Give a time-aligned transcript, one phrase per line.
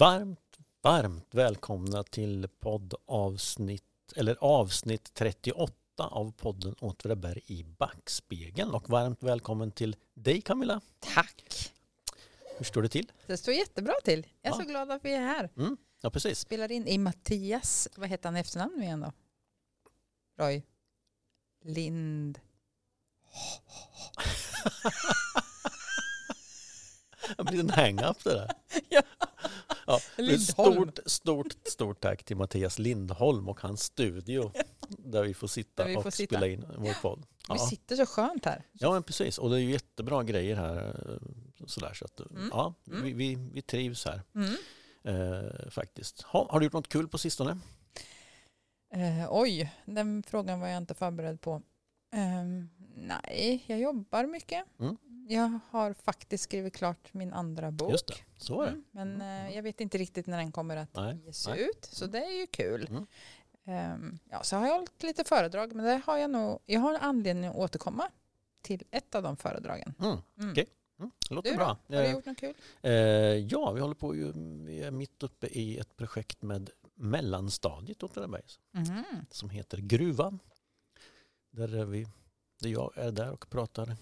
[0.00, 3.84] varmt, varmt välkomna till poddavsnitt,
[4.16, 8.70] eller avsnitt 38 av podden Åtvidaberg i backspegeln.
[8.74, 10.80] Och varmt välkommen till dig Camilla.
[10.98, 11.72] Tack.
[12.58, 13.12] Hur står det till?
[13.26, 14.26] Det står jättebra till.
[14.42, 14.62] Jag är Ja.
[14.64, 15.50] så glad att vi är här.
[15.56, 16.38] Mm, ja, precis.
[16.38, 19.12] Spelar in i Mattias, vad heter han i efternamn nu igen då?
[20.44, 20.62] Roy
[21.64, 22.40] Lind.
[27.36, 28.50] Det blir en hang-up det där.
[28.88, 29.02] Ja.
[30.16, 34.52] Ja, stort, stort, stort tack till Mattias Lindholm och hans studio
[34.88, 36.36] där vi får sitta vi får och sitta.
[36.36, 37.18] spela in vår podd.
[37.48, 37.58] Vi Ja.
[37.58, 38.66] sitter så skönt här.
[38.72, 39.38] ja, men precis.
[39.38, 40.76] Och det är ju jättebra grejer här.
[41.12, 41.18] eh,
[41.66, 42.48] Sådär, så att, Mm.
[42.52, 43.02] ja, Mm.
[43.02, 44.54] vi, vi, vi trivs här Mm.
[45.04, 46.22] eh, faktiskt.
[46.22, 47.58] Ha, har du gjort något kul på sistone?
[48.94, 51.62] Eh, oj, den frågan var jag inte förberedd på.
[52.12, 54.64] Ehm, nej, jag jobbar mycket.
[54.80, 54.96] Mm.
[55.28, 57.90] Jag har faktiskt skrivit klart min andra bok.
[57.90, 58.70] Just det, så var det.
[58.70, 61.62] Mm, Men eh, jag vet inte riktigt när den kommer att Nej, ges nej.
[61.64, 61.84] ut.
[61.92, 62.86] Så det är ju kul.
[62.90, 63.06] Mm.
[63.64, 65.74] Ehm, ja, så har jag hållit lite föredrag.
[65.74, 66.58] Men det har jag nog.
[66.66, 68.10] Jag har anledning att återkomma
[68.62, 69.94] till ett av de föredragen.
[70.00, 70.18] Mm.
[70.38, 70.50] Mm.
[70.50, 70.66] Okej.
[70.98, 71.10] Mm.
[71.28, 71.58] Det låter Du då?
[71.58, 71.66] bra.
[71.66, 72.54] Har du Eh, gjort något kul?
[72.82, 74.32] Eh, ja, vi håller på ju,
[74.66, 79.04] vi är mitt uppe i ett projekt med mellanstadiet Åtvidaberg Mhm.
[79.30, 80.38] som heter Gruvan.
[81.50, 82.06] Där, är vi,
[82.60, 83.96] där jag är där och pratar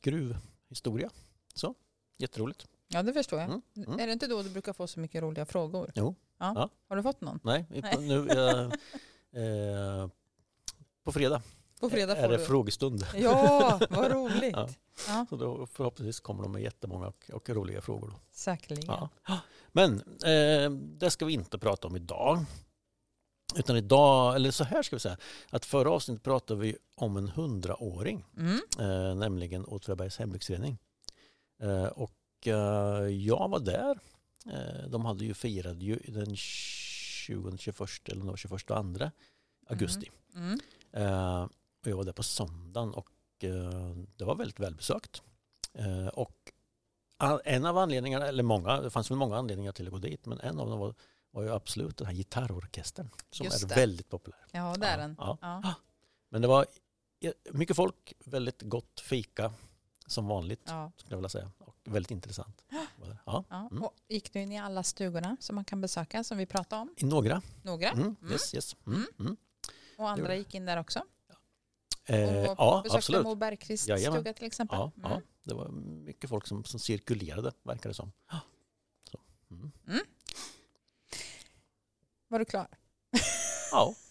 [0.00, 1.10] gruvhistoria.
[1.54, 1.74] Så,
[2.18, 2.66] jätteroligt.
[2.88, 3.48] Ja, det förstår jag.
[3.48, 4.00] Mm, mm.
[4.00, 5.92] Är det inte då du brukar få så mycket roliga frågor?
[5.94, 6.14] Jo.
[6.38, 6.52] Ja.
[6.56, 6.70] Ja.
[6.88, 7.40] Har du fått någon?
[7.42, 7.66] Nej,
[8.00, 8.70] nu eh,
[9.42, 10.08] eh,
[11.04, 11.42] på fredag,
[11.80, 12.44] På fredag är det du.
[12.44, 13.06] frågestund.
[13.14, 14.52] Ja, vad roligt.
[14.56, 14.68] Ja.
[15.08, 15.26] Ja.
[15.30, 18.08] Så då förhoppningsvis kommer de med jättemånga och, och roliga frågor.
[18.08, 18.16] Då.
[18.30, 19.08] Säkerligen.
[19.72, 22.44] Men eh, det ska vi inte prata om idag.
[23.58, 25.16] Utan idag, eller så här ska vi säga,
[25.50, 28.60] att förra avsnittet pratade vi om en hundraåring, Mm.
[28.78, 30.78] eh, nämligen Åtvidabergs hembygdsförening.
[31.62, 32.12] Eh, och
[32.46, 33.98] eh, jag var där.
[34.46, 38.66] Eh, de hade ju firat ju den 20, 21 eller om det var 21
[38.98, 39.10] 2
[39.68, 40.10] augusti.
[40.34, 40.58] Mm.
[40.92, 41.42] Eh,
[41.82, 43.08] och jag var där på söndagen och
[43.40, 45.22] eh, det var väldigt välbesökt.
[46.12, 46.52] Och
[47.16, 50.26] a- en av anledningarna, eller många, det fanns väl många anledningar till att gå dit,
[50.26, 50.94] men en av dem var,
[51.36, 53.74] var ju absolut den här gitarrorkestern som Just är det.
[53.74, 54.38] väldigt populär.
[54.52, 55.16] Ja, det är Ja, den.
[55.18, 55.38] ja.
[55.40, 55.74] Ja.
[56.28, 56.66] Men det var
[57.52, 59.52] mycket folk, väldigt gott fika
[60.06, 60.92] som vanligt Ja.
[60.96, 61.50] skulle jag vilja säga.
[61.58, 62.64] Och väldigt intressant.
[62.68, 63.14] Ja.
[63.50, 63.68] Ja.
[63.70, 63.82] Mm.
[63.82, 66.94] Och gick du in i alla stugorna som man kan besöka som vi pratade om?
[66.96, 67.42] I några.
[67.62, 67.90] Några?
[67.90, 68.02] Mm.
[68.20, 68.32] Mm.
[68.32, 68.76] Yes, yes.
[68.86, 68.96] Mm.
[68.98, 69.08] Mm.
[69.20, 69.36] Mm.
[69.98, 71.02] Och andra gick in där också?
[72.04, 72.18] Eh,
[72.50, 73.22] och ja, besökte absolut.
[73.24, 74.20] Mo Bergqvists Jajamän.
[74.20, 74.78] stuga till exempel?
[74.78, 78.12] Ja, ja, det var mycket folk som, som cirkulerade, verkar det som.
[79.10, 79.18] Så.
[82.28, 82.66] Var du klar?
[83.72, 83.94] Ja,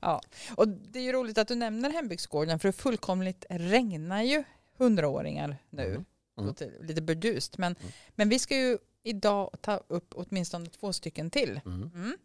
[0.00, 0.20] Ja.
[0.56, 4.44] Och det är ju roligt att du nämner hembygdsgården för det fullkomligt regnar ju
[4.76, 5.82] hundraåringar nu.
[5.86, 6.04] Mm.
[6.38, 6.46] Mm.
[6.48, 7.58] Låter lite burdust.
[7.58, 7.92] Men, Mm.
[8.14, 11.60] men vi ska ju idag ta upp åtminstone två stycken till.
[11.66, 11.90] mm.
[11.94, 12.16] Mm.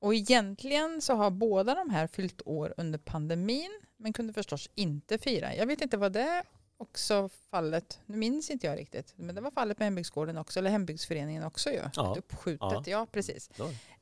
[0.00, 5.18] Och egentligen så har båda de här fyllt år under pandemin men kunde förstås inte
[5.18, 5.54] fira.
[5.56, 6.42] Jag vet inte vad det
[6.80, 10.70] också fallet, nu minns inte jag riktigt, men det var fallet med hembygdsgården också, eller
[10.70, 11.80] hembygdsföreningen också ju.
[11.94, 12.14] Ja.
[12.18, 12.82] Uppskjutet, Ja.
[12.86, 13.50] ja, precis.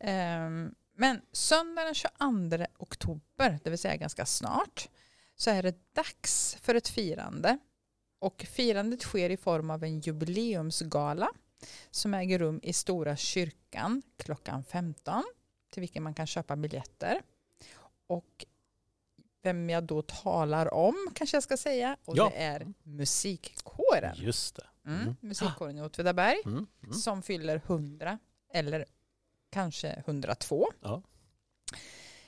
[0.00, 4.88] Ehm, men söndag den 22 oktober, det vill säga ganska snart,
[5.36, 7.58] så är det dags för ett firande.
[8.20, 11.28] Och firandet sker i form av en jubileumsgala
[11.90, 15.24] som äger rum i Stora kyrkan klockan 15
[15.70, 17.22] till vilken man kan köpa biljetter.
[18.06, 18.46] Och
[19.42, 22.30] vem jag då talar om kanske jag ska säga och Ja.
[22.34, 24.14] det är musikkåren.
[24.16, 24.66] Just det.
[24.86, 25.16] Mm, Mm.
[25.20, 26.66] musikkåren i Åtvidaberg Mm.
[26.82, 26.94] Mm.
[26.94, 28.18] som fyller 100
[28.54, 28.84] eller
[29.50, 30.66] kanske 102.
[30.82, 31.02] Ja.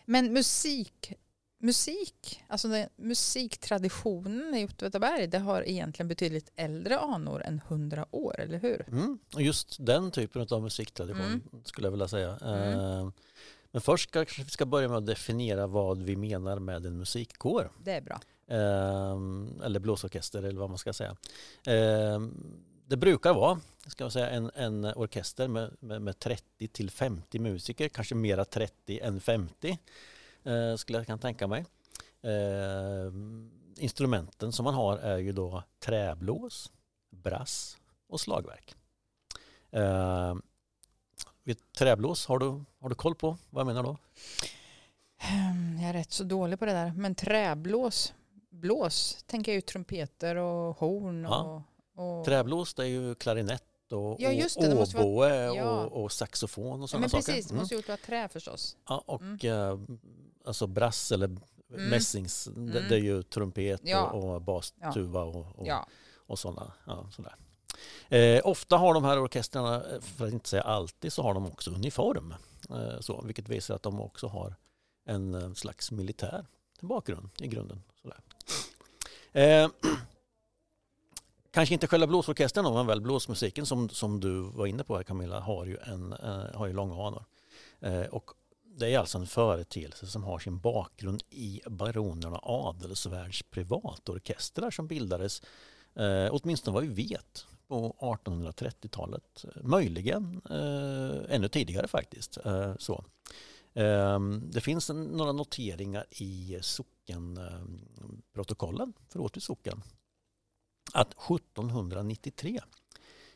[0.05, 1.13] Men musik,
[1.59, 8.41] musik, alltså den, musiktraditionen i Åtvidaberg, det har egentligen betydligt äldre anor än 100 år,
[8.41, 8.85] eller hur?
[8.89, 9.19] Mm.
[9.39, 11.65] Just den typen av musiktradition Mm.
[11.65, 12.37] skulle jag vilja säga.
[12.43, 12.79] Mm.
[12.81, 13.11] Eh,
[13.71, 16.99] Men först ska, kanske vi ska börja med att definiera vad vi menar med en
[16.99, 17.71] musikkår.
[17.85, 18.21] Det är bra.
[18.47, 21.17] Eh, eller blåsorkester eller vad man ska säga.
[21.67, 22.21] Eh,
[22.87, 27.39] det brukar vara ska man säga, en, en orkester med, med, med 30 till 50
[27.39, 29.79] musiker, kanske mera 30 än 50
[30.45, 31.65] eh, skulle jag kan tänka mig.
[32.23, 33.13] Eh,
[33.77, 36.73] instrumenten som man har är ju då träblås,
[37.11, 37.79] brass
[38.09, 38.77] och slagverk.
[41.45, 43.97] Vid träblås, har du, har du koll på vad jag menar då?
[45.19, 46.93] Ehm, Jag är rätt så dålig på det där.
[46.97, 48.13] Men träblås,
[48.51, 51.63] blås, tänker jag ju trumpeter och horn Ja.
[51.97, 55.65] och, och Träblås det är ju klarinett och, Ja, just det, det måste vara- ja.
[55.85, 57.25] och, och saxofon och Ja, sådana men saker.
[57.25, 57.63] precis, det Mm.
[57.63, 58.77] måste ju vara trä förstås.
[58.89, 59.39] Ja, och Mm.
[59.43, 59.79] eh,
[60.47, 61.37] alltså brass eller
[61.69, 62.89] mässings, det, Mm.
[62.89, 64.11] det är ju trumpet Ja.
[64.11, 65.87] och, och bastuva och, och, Ja,
[66.27, 66.73] och sådana.
[66.87, 67.35] Ja, sådär.
[68.09, 71.47] Eh, ofta har de här orkestrarna, eh, för att inte säga alltid, så har de
[71.47, 72.35] också uniform.
[72.71, 74.55] Eh, så, vilket visar att de också har
[75.05, 76.47] en, eh, slags militär
[76.81, 77.83] bakgrund i grunden.
[78.03, 78.21] Sådär.
[79.33, 79.71] Eh,
[81.51, 85.41] kanske inte själva blåsorkestern men väl blåsmusiken som, som du var inne på här Camilla
[85.41, 87.25] har ju, en, eh, har ju långa anor.
[87.81, 88.31] Eh, och
[88.65, 95.43] det är alltså en företeelse som har sin bakgrund i baronerna Adelsvärds privatorkestrar som bildades,
[95.95, 99.45] eh, åtminstone vad vi vet, på 1830-talet.
[99.63, 102.39] Möjligen eh, ännu tidigare faktiskt.
[102.45, 103.05] Eh, så.
[103.75, 109.83] Eh, det finns en, några noteringar i sockenprotokollen eh, för Åtvids socken
[110.93, 112.61] att 1793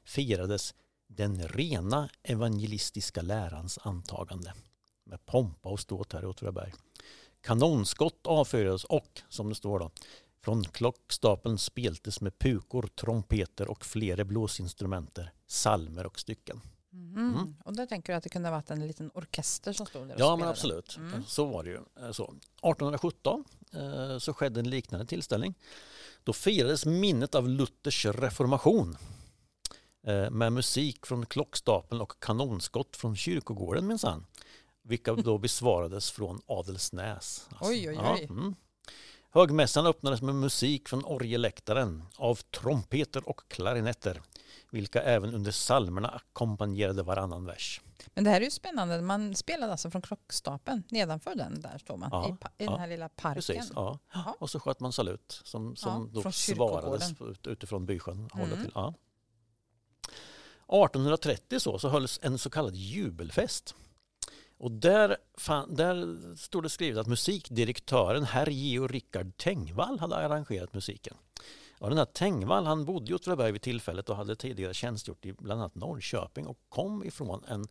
[0.04, 0.74] firades
[1.06, 4.52] den rena evangelistiska lärans antagande
[5.04, 6.72] med pompa och ståt här i Åtvidaberg.
[7.40, 9.90] Kanonskott avfyrades och, som det står då,
[10.44, 16.60] från klockstapeln speltes med pukor, trompeter och flera blåsinstrumenter, salmer och stycken.
[16.92, 17.34] Mm.
[17.34, 17.56] Mm.
[17.64, 20.14] Och där tänker du att det kunde ha varit en liten orkester som stod där
[20.14, 20.40] och Ja, spelade.
[20.40, 20.96] men absolut.
[20.96, 21.24] Mm.
[21.24, 21.76] Så var det ju.
[21.76, 22.24] Eh, så.
[22.24, 25.54] 1817 eh, så skedde en liknande tillställning.
[26.24, 28.96] Då firades minnet av Luthers reformation
[30.06, 34.26] eh, med musik från klockstapeln och kanonskott från kyrkogården minsann.
[34.82, 37.46] Vilka då besvarades från Adelsnäs.
[37.48, 37.98] Alltså, oj, oj, oj.
[38.02, 38.54] Ja, mm.
[39.34, 44.22] Högmässan öppnades med musik från orgeläktaren av trompeter och klarinetter
[44.70, 47.80] vilka även under salmerna ackompanjerade varannan vers.
[48.14, 49.02] Men det här är ju spännande.
[49.02, 50.82] Man spelade alltså från klockstapeln.
[50.88, 52.08] Nedanför den där står man.
[52.12, 52.32] Ja, I,
[52.62, 53.34] i ja, den här lilla parken.
[53.34, 53.98] Precis, ja.
[54.38, 58.30] Och så sköt man salut som, som då svarades utifrån bysjön.
[58.34, 58.50] Mm.
[58.50, 58.94] Till, ja.
[60.66, 63.74] 1830 så, så hölls en så kallad jubelfest.
[64.64, 70.74] Och där, fan, där stod det skrivet att musikdirektören herr Geo Rickard Tengvall hade arrangerat
[70.74, 71.16] musiken.
[71.78, 75.32] Och den här Tengvall han bodde i Åtvidaberg vid tillfället och hade tidigare tjänstgjort i
[75.32, 77.66] bland annat Norrköping och kom ifrån en,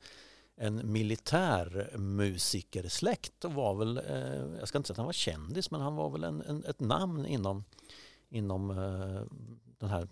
[0.56, 5.82] en militärmusikersläkt och var väl, eh, jag ska inte säga att han var kändis, men
[5.82, 7.64] han var väl en, en ett namn inom,
[8.30, 9.22] inom eh,
[9.78, 10.08] den här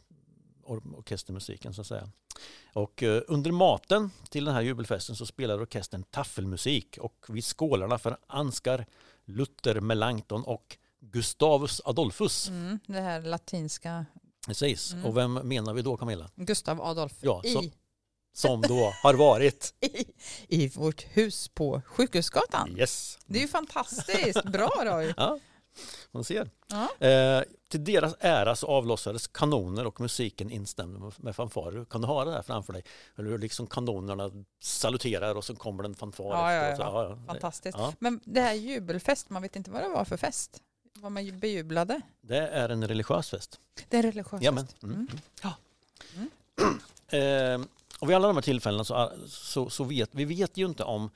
[0.71, 2.09] orkestermusiken så att säga.
[2.73, 7.97] Och eh, under maten till den här jubelfesten så spelade orkestern taffelmusik och vid skålarna
[7.97, 8.85] för Ansgar,
[9.25, 12.49] Luther, Melanchthon och Gustavus Adolphus.
[12.49, 14.05] Mm, det här latinska.
[14.47, 14.93] Precis.
[14.93, 15.05] Mm.
[15.05, 16.29] Och vem menar vi då Camilla?
[16.35, 17.13] Gustav Adolf.
[17.21, 17.73] Ja, så, I...
[18.33, 19.73] Som då har varit?
[19.81, 20.05] I,
[20.47, 22.77] I vårt hus på Sjukhusgatan.
[22.77, 23.19] Yes.
[23.25, 24.43] Det är ju fantastiskt.
[24.43, 25.13] Bra Roy.
[25.17, 25.39] Ja,
[26.11, 26.49] man ser.
[26.67, 27.07] Ja.
[27.07, 31.85] Eh, till deras ära så avlossades kanoner och musiken instämde med fanfarer.
[31.85, 32.83] Kan du ha det där framför dig?
[33.17, 37.09] Eller liksom kanonerna saluterar och så kommer en fanfar ja, ja, ja.
[37.09, 37.77] ja, Fantastiskt.
[37.99, 40.61] Men det här jubelfest, man vet inte vad det var för fest?
[40.93, 42.01] Vad man bejublade?
[42.21, 43.59] Det är en religiös fest.
[43.89, 44.83] Det är en religiös ja, men, fest?
[44.83, 44.95] Mm.
[44.95, 45.07] Mm.
[45.43, 45.53] Ja.
[46.15, 46.29] Mm.
[47.07, 47.67] Eh,
[47.99, 51.09] och vid alla de här tillfällena så, så, så, vet vi vet ju inte om,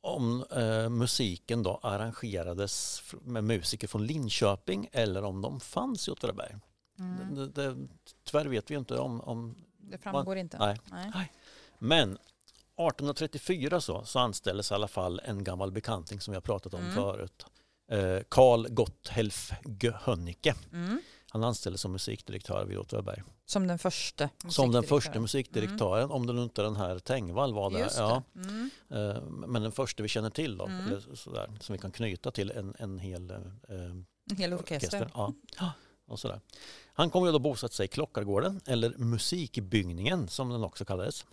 [0.00, 6.56] om eh, musiken då arrangerades med musiker från Linköping eller om de fanns i Åtvidaberg.
[6.98, 7.34] Mm.
[7.34, 7.76] Det, det,
[8.24, 9.20] tyvärr vet vi inte om...
[9.20, 10.58] om det framgår man, inte.
[10.58, 10.78] Nej.
[10.90, 11.32] nej.
[11.78, 16.74] Men 1834 så, så anställdes i alla fall en gammal bekanting som vi har pratat
[16.74, 16.94] om mm.
[16.94, 17.46] förut.
[18.28, 19.52] Karl eh, Gotthelf
[19.94, 20.54] Hönnike.
[20.72, 21.00] Mm.
[21.30, 23.22] Han anställdes som musikdirektör vid Åtvidaberg.
[23.46, 26.10] Som den första Som den första musikdirektören, mm.
[26.10, 27.90] om det nu inte den här Tengvall var där.
[27.96, 28.22] Ja.
[28.34, 28.70] Mm.
[28.90, 30.86] Eh, men den första vi känner till då, mm.
[30.86, 33.36] eller sådär, som vi kan knyta till en, en hel, eh,
[33.68, 34.06] en
[34.36, 34.98] hel orkester.
[34.98, 35.10] orkester.
[35.58, 35.72] Ja.
[36.06, 36.40] Och sådär.
[36.92, 41.26] Han kommer ju då bosatt sig i Klockargården, eller Musikbyggningen som den också kallades.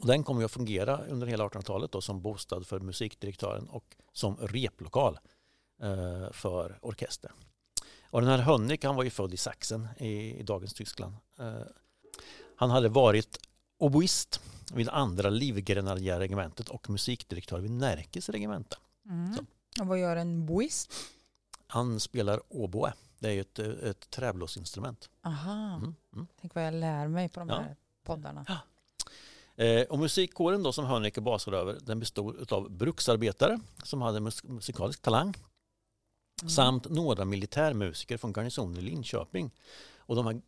[0.00, 5.18] Och den kommer att fungera under hela 1800-talet som bostad för musikdirektören och som replokal
[5.82, 7.32] Eh, för orkester.
[8.16, 11.14] Och den här Hönnik han var ju född i Sachsen i, i dagens Tyskland.
[11.38, 11.54] Eh,
[12.56, 13.38] han hade varit
[13.78, 14.40] oboist
[14.74, 18.76] vid andra livgrenadjärregementet och musikdirektör vid Närkes regemente.
[19.08, 19.46] Mm.
[19.80, 20.92] Och vad gör en boist?
[21.66, 22.92] Han spelar oboe.
[23.18, 25.10] Det är ju ett, ett träblåsinstrument.
[25.22, 25.74] Aha.
[25.76, 25.94] Mm.
[26.14, 26.26] Mm.
[26.40, 27.60] Tänk vad jag lär mig på de ja.
[27.60, 28.44] här poddarna.
[28.48, 29.64] Ja.
[29.64, 35.02] Eh, och musikkåren då som Hönnicke basade över den bestod av bruksarbetare som hade musikalisk
[35.02, 35.34] talang
[36.42, 36.50] Mm.
[36.50, 39.50] Samt några militärmusiker från garnisonen i Linköping.
[39.96, 40.40] Och de här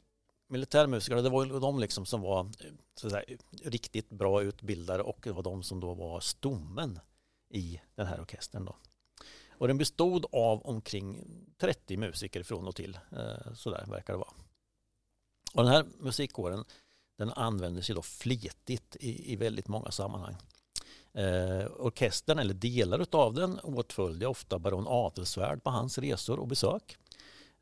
[0.48, 2.50] militärmusikerna, det var de liksom som var
[2.94, 3.22] säga,
[3.62, 7.00] riktigt bra utbildade och det var de som då var stommen
[7.48, 8.64] i den här orkestern.
[8.64, 8.76] Då.
[9.50, 11.24] Och den bestod av omkring
[11.58, 12.98] 30 musiker från och till.
[13.12, 14.32] Eh, Sådär verkar det vara.
[15.54, 16.64] Och den här musikkåren
[17.18, 20.36] den användes ju då flitigt i, i väldigt många sammanhang.
[21.18, 26.96] Eh, orkestern, eller delar av den, åtföljde ofta baron Adelsvärd på hans resor och besök.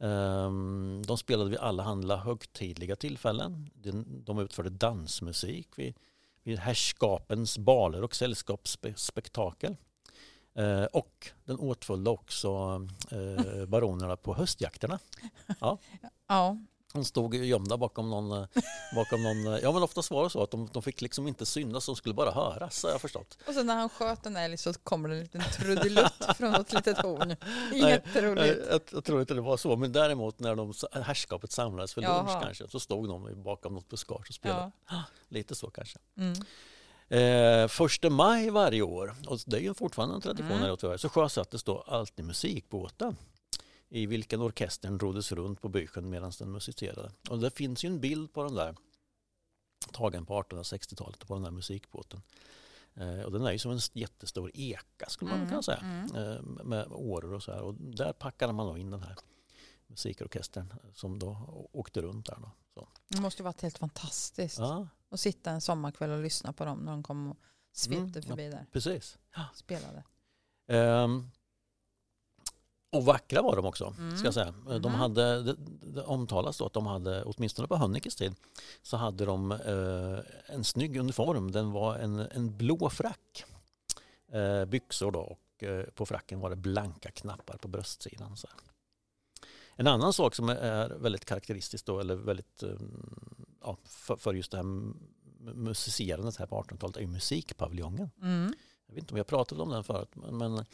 [0.01, 3.71] Ehm, De spelade vid alla handla högtidliga tillfällen.
[3.75, 5.95] De- De utförde dansmusik vid,
[6.43, 9.77] vid herrskapens baler och sällskapsspektakel.
[10.55, 12.49] Eh, Och den åtföljde också
[13.11, 14.99] eh, baronerna på höstjakterna.
[15.61, 16.59] Ja,
[16.93, 18.49] De stod gömda bakom någon, eh,
[18.95, 21.47] bakom någon eh, ja men oftast var det så att de, de fick liksom inte
[21.47, 23.39] synas, de skulle bara höras har jag förstått.
[23.47, 26.73] och sen när han sköt en älg så kommer det en liten trudelutt från något
[26.73, 27.37] litet horn.
[27.75, 28.59] Jätteroligt.
[28.71, 32.31] Jag, jag tror inte det var så, men däremot när de, herrskapet samlades för lunch
[32.31, 32.43] Jaha.
[32.43, 34.71] kanske, så stod de bakom något buskage och spelade.
[34.91, 35.03] Ja.
[35.29, 35.99] Lite så kanske.
[36.17, 36.35] Mm.
[37.09, 40.63] Eh, första maj varje år, och det är ju fortfarande en tradition Mm.
[40.63, 43.17] här Åtvidaberg, så sjösattes då alltid musikbåten
[43.89, 47.13] i vilken orkestern roddes runt på bysjön medan den musicerade.
[47.31, 48.77] Och det finns ju en bild på den där
[49.93, 52.23] tagen på 1860-talet på den där musikbåten.
[52.95, 55.79] Eh, och den är ju som en jättestor eka skulle man Mm, kunna säga.
[55.79, 56.15] mm.
[56.17, 57.61] Eh, med åror och så här.
[57.61, 59.17] Och där packade man då in den här
[59.87, 61.39] musikorkestern som då
[61.73, 62.37] åkte runt där.
[62.41, 62.51] Då.
[62.75, 62.89] Så.
[63.09, 66.79] Det måste ju varit helt fantastiskt Ja, att sitta en sommarkväll och lyssna på dem
[66.79, 67.37] när de kom och
[67.73, 68.23] svepte Mm, ja.
[68.23, 68.67] förbi där.
[68.73, 69.19] precis.
[69.55, 70.05] Spelade.
[70.69, 71.31] Ehm,
[72.93, 74.17] och vackra var de också, Mm.
[74.17, 74.55] ska jag säga.
[74.67, 74.95] De Mhm.
[74.95, 78.35] hade, det, det omtalas då att de hade, åtminstone på Hönnikes tid,
[78.83, 81.51] så hade de eh, en snygg uniform.
[81.53, 83.45] Den var en, en blå frack,
[84.33, 88.37] eh, byxor då och eh, på fracken var det blanka knappar på bröstsidan.
[88.37, 88.57] Så här.
[89.79, 92.71] En annan sak som är väldigt karaktäristiskt då, eller väldigt eh,
[93.63, 94.65] ja, för, för just det här
[95.55, 98.11] musicerandet här på 1800-talet är ju musikpaviljongen.
[98.23, 98.55] Mm.
[98.87, 100.65] Jag vet inte om jag pratat om den förut, men, men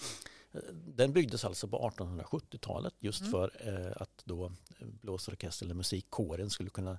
[0.73, 3.31] den byggdes alltså på 1870-talet just Mm.
[3.33, 3.51] för
[3.87, 4.47] eh, att då
[4.79, 6.99] eh, blåsorkester eller musikkåren skulle kunna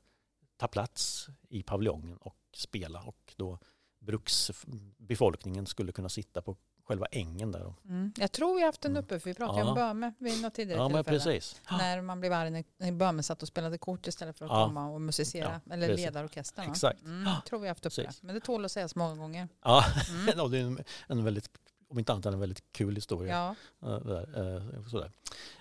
[0.58, 3.60] ta plats i paviljongen och spela och då
[4.00, 6.56] bruksbefolkningen skulle kunna sitta på
[6.86, 7.74] själva ängen där.
[7.86, 8.14] Mm.
[8.18, 9.04] Jag tror vi har haft den Mm.
[9.04, 9.68] uppe för vi pratade Ja.
[9.70, 11.04] om Böhme vid något tidigare Ja, tillfälle.
[11.20, 11.62] precis.
[11.72, 14.66] När man blev arg när- Böhme satt och spelade kort istället för att Ja.
[14.68, 15.62] komma och musicera.
[15.66, 16.06] Ja, eller precis.
[16.06, 16.72] leda orkestern.
[16.72, 17.02] Exakt.
[17.02, 18.20] Mm, jag tror vi haft uppe Precis.
[18.20, 18.26] det.
[18.28, 19.48] Men det tål att sägas många gånger.
[19.64, 20.26] Ja, Mm.
[20.52, 21.50] det är en, en väldigt,
[21.94, 23.56] om inte annat en väldigt kul historia.
[23.82, 23.90] Ja.
[23.90, 25.12] Eh, Där, eh, sådär.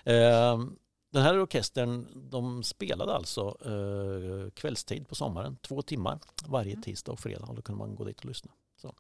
[0.04, 0.64] Eh,
[1.10, 6.82] Den här orkestern de spelade alltså eh, kvällstid på sommaren, två timmar varje Mm.
[6.82, 8.52] tisdag och fredag och då kunde man gå dit och lyssna.
[8.76, 8.94] Så.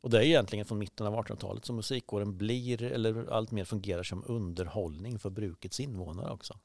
[0.00, 4.02] Och det är egentligen från mitten av 1800-talet som musikkåren blir eller allt mer fungerar
[4.02, 6.58] som underhållning för brukets invånare också.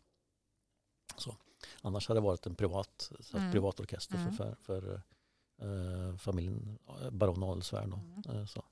[1.18, 1.36] Så.
[1.82, 3.52] Annars hade det varit en privat, Mm.
[3.52, 4.34] privatorkester Mm.
[4.34, 5.02] för, för,
[5.58, 6.78] för familjen
[7.12, 7.94] baron Adelsvärd.
[8.30, 8.48] Mm.
[8.48, 8.64] Så.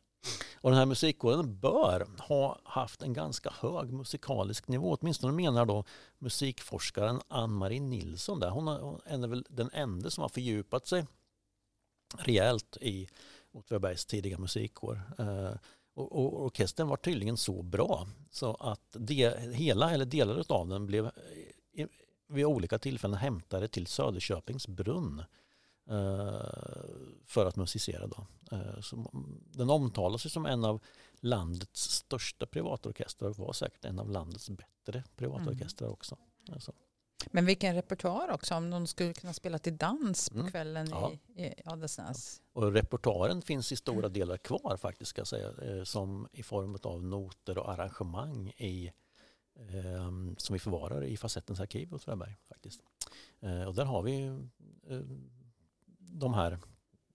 [0.61, 4.97] Och den här musikkåren bör ha haft en ganska hög musikalisk nivå.
[5.01, 5.83] Åtminstone menar då
[6.17, 8.39] musikforskaren Ann-Marie Nilsson.
[8.39, 8.49] Där.
[8.49, 11.05] Hon är, hon är väl den enda som har fördjupat sig
[12.17, 13.07] rejält i
[13.51, 15.01] Åtvidabergs tidiga musikkår.
[15.19, 15.53] Eh,
[15.93, 20.85] och, och orkestern var tydligen så bra så att det, hela eller delar av den
[20.85, 21.05] blev
[21.73, 21.87] eh,
[22.27, 25.25] vid olika tillfällen hämtade till Söderköpings brunn eh,
[27.25, 28.07] för att musicera.
[28.07, 28.27] Då.
[28.51, 28.83] Eh,
[29.51, 30.81] den omtalas som en av
[31.19, 36.17] landets största privatorkestrar och var säkert en av landets bättre privatorkestrar också.
[36.51, 36.73] Alltså.
[37.31, 40.51] Men vilken repertoar också om de skulle kunna spela till dans på Mm.
[40.51, 41.11] kvällen Ja.
[41.35, 42.41] i, i Adelsnäs.
[42.53, 47.03] Och repertoaren finns i stora delar kvar faktiskt ska säga, eh, som i form av
[47.03, 48.91] noter och arrangemang i,
[49.55, 52.05] eh, som vi förvarar i Facettens arkiv hos
[52.47, 52.81] faktiskt.
[53.39, 54.25] Eh, och där har vi
[54.87, 55.01] eh,
[56.11, 56.59] de här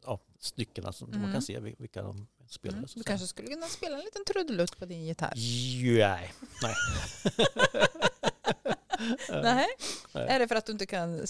[0.04, 1.32] ja, styckena som man Mm.
[1.32, 2.76] kan se vil- vilka de spelar.
[2.78, 2.88] Mm.
[2.88, 5.32] så Du kanske skulle kunna spela en liten trudelutt på din gitarr?
[5.36, 6.32] Nej,
[6.62, 6.74] nej.
[9.42, 9.66] Nej.
[10.12, 10.26] Nej.
[10.28, 11.24] Är det för att du inte kan eh,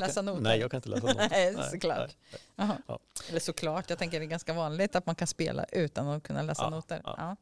[0.00, 0.40] läsa kan, noter?
[0.40, 1.28] Nej, jag kan inte läsa noter.
[1.30, 1.98] Nej, Nej, såklart.
[2.30, 2.40] nej.
[2.56, 2.78] Jaha.
[2.86, 2.98] Ja.
[3.28, 6.42] Eller såklart, jag tänker det är ganska vanligt att man kan spela utan att kunna
[6.42, 7.00] läsa Ja, noter.
[7.04, 7.36] ja.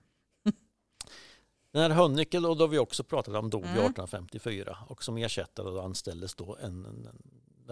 [1.73, 3.73] Den här Hönnecke då, då vi också pratat om dog Mm.
[3.75, 7.09] 1854 och som ersättare då anställdes då en, en,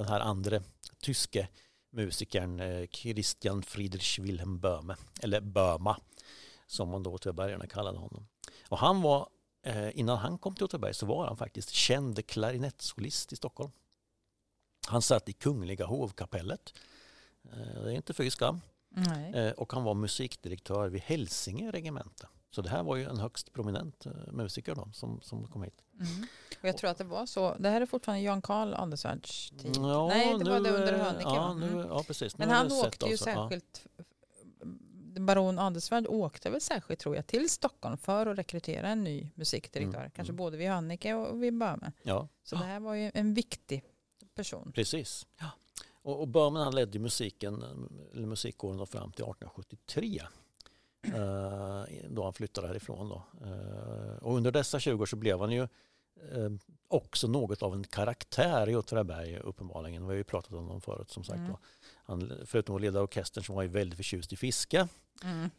[0.01, 0.63] den här andra
[1.01, 1.49] tyske
[1.91, 6.01] musikern eh, Christian Friedrich Wilhelm Böhme, eller Böhma
[6.67, 8.29] som man då Åtvidabergarna kallade honom.
[8.69, 9.29] Och han var,
[9.63, 13.73] eh, innan han kom till Åtvidaberg så var han faktiskt känd klarinettsolist i Stockholm.
[14.89, 16.75] Han satt i Kungliga hovkapellet,
[17.45, 18.61] eh, det är inte fy skam,
[19.57, 22.29] och han var musikdirektör vid Hälsinge regemente.
[22.51, 25.83] Så det här var ju en högst prominent eh, musiker då, som, som kom hit.
[25.95, 26.27] Mm.
[26.63, 27.55] Och jag tror att det var så.
[27.59, 29.77] Det här är fortfarande Jan Karl Adelsvärds tid.
[29.77, 31.23] Ja, Nej, det var nu, det under Hönicke.
[31.29, 31.87] Ja, nu, Mm.
[31.89, 32.39] ja, precis.
[32.39, 33.35] Nu Men har han åkte ju alltså, ja.
[33.37, 33.87] särskilt,
[35.21, 39.99] baron Adelsvärd åkte väl särskilt tror jag till Stockholm för att rekrytera en ny musikdirektör.
[40.01, 40.37] Mm, Kanske mm.
[40.37, 41.93] både vid Hönicke och vid Böhme.
[42.03, 43.83] Ja, Så det här var ju en viktig
[44.35, 44.73] person.
[44.75, 45.27] precis.
[45.39, 45.47] Ja.
[46.03, 47.63] Och, och Böhmen han ledde musiken,
[48.15, 50.23] eller musikkåren fram till 1873.
[51.03, 53.09] Eh, då han flyttade härifrån.
[53.09, 53.23] Då.
[53.47, 55.63] Eh, och under dessa 20 år så blev han ju
[56.33, 56.51] eh,
[56.89, 60.03] också något av en karaktär i Åtvidaberg uppenbarligen.
[60.03, 61.39] Vi har ju pratat om dem förut som sagt.
[61.39, 61.57] Mm.
[62.05, 64.89] Han, förutom att leda orkestern så var han väldigt förtjust i fiske.
[65.25, 65.51] Mm.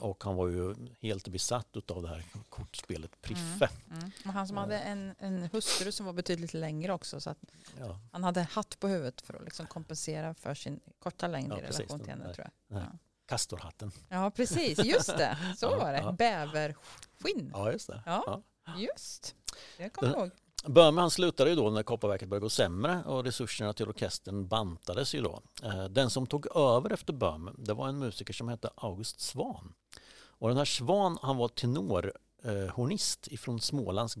[0.00, 3.68] Och han var ju helt besatt av det här kortspelet Priffe.
[3.90, 4.10] Mm.
[4.26, 7.34] Och han som hade en, en hustru som var betydligt längre också så
[7.78, 11.58] Ja, han hade hatt på huvudet för att liksom kompensera för sin korta längd Ja,
[11.58, 11.78] i precis.
[11.78, 12.80] relation till henne tror jag.
[12.80, 13.92] här kastorhatten.
[14.08, 15.38] Ja precis, just det.
[15.56, 15.98] Så Ja, var det.
[15.98, 16.12] ja.
[16.12, 17.50] Bäverskinn.
[17.54, 18.02] Ja, just det.
[18.06, 18.42] Ja.
[18.78, 19.34] Just.
[19.76, 20.30] Det kommer jag ihåg.
[20.66, 25.14] Böhme han slutade ju då när Kopparverket började gå sämre och resurserna till orkestern bantades
[25.14, 25.42] ju då.
[25.62, 29.74] Eh, Den som tog över efter Böhme det var en musiker som hette August Svan.
[30.40, 34.14] Och den här Svan han var tenorhornist ifrån Smålands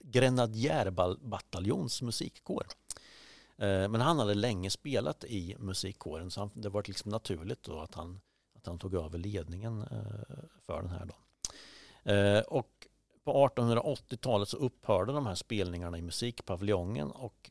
[0.00, 2.66] grenadjärbataljons musikkår.
[3.58, 7.94] Eh, Men han hade länge spelat i musikkåren så det var liksom naturligt då att
[7.94, 8.20] han,
[8.62, 11.06] att han tog över ledningen eh, för den här.
[11.06, 11.14] Då.
[12.12, 12.86] Eh, Och
[13.24, 17.50] på 1880-talet så upphörde de här spelningarna i musikpaviljongen och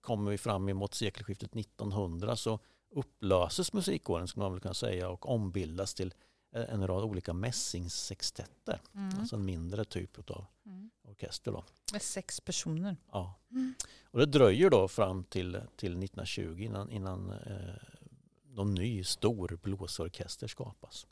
[0.00, 2.58] kommer vi fram emot sekelskiftet 1900 så
[2.90, 6.14] upplöses musikkåren skulle man väl kunna säga och ombildas till
[6.52, 8.80] en rad olika mässingssextetter.
[8.94, 9.18] Mm.
[9.20, 10.90] Alltså en mindre typ av Mm.
[11.08, 11.52] orkester.
[11.52, 11.64] Då.
[11.92, 12.96] Med sex personer.
[13.12, 13.34] Ja.
[13.50, 13.74] Mm.
[14.04, 17.74] Och det dröjer då fram till, till 1920 innan, innan eh,
[18.58, 21.06] någon ny stor blåsorkester skapas.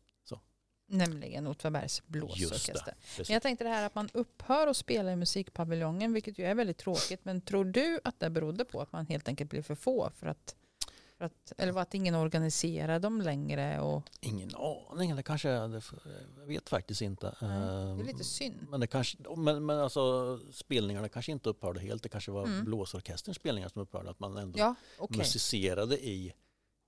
[0.88, 2.95] Nämligen Åtvidabergs blåsorkester.
[3.19, 6.55] Men jag tänkte det här att man upphör att spela i musikpaviljongen, vilket ju är
[6.55, 7.25] väldigt tråkigt.
[7.25, 10.11] Men tror du att det berodde på att man helt enkelt blev för få?
[10.17, 10.55] För att,
[11.19, 13.81] för att, eller var att ingen organiserade dem längre?
[13.81, 14.50] Och, Ingen
[14.91, 15.83] aning, eller kanske, jag
[16.47, 17.35] vet faktiskt inte.
[17.41, 18.67] det är Ehm, lite synd.
[18.71, 22.03] Men, det kanske, men, men alltså spelningarna kanske inte upphörde helt.
[22.03, 22.65] Det kanske var Mm.
[22.65, 24.11] blåsorkesterns spelningar som upphörde.
[24.11, 25.19] Att man ändå Ja, okej.
[25.19, 26.33] musicerade i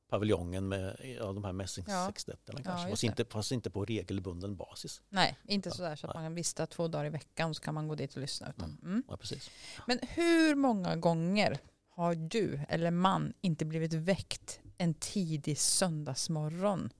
[0.08, 2.88] paviljongen med ja, de här mässingssextetterna Ja, kanske.
[2.88, 5.00] just fast, inte, fast inte på regelbunden basis.
[5.08, 7.74] Nej, inte Ja, sådär så att man kan vissta två dagar i veckan så kan
[7.74, 8.50] man gå dit och lyssna.
[8.56, 9.02] Utan, mm.
[9.08, 9.50] Ja, precis.
[9.86, 16.90] Men hur många gånger har du eller man inte blivit väckt en tidig söndagsmorgon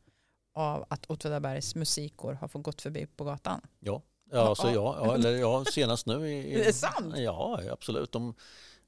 [0.55, 3.61] av att Åtvidabergs musikkår har fått gått förbi på gatan?
[3.81, 4.73] Ja, ja, så Ja.
[4.73, 6.29] ja, ja, eller ja senast nu.
[6.29, 7.15] I, i, Är det sant?
[7.17, 8.13] Ja, absolut.
[8.13, 8.35] De,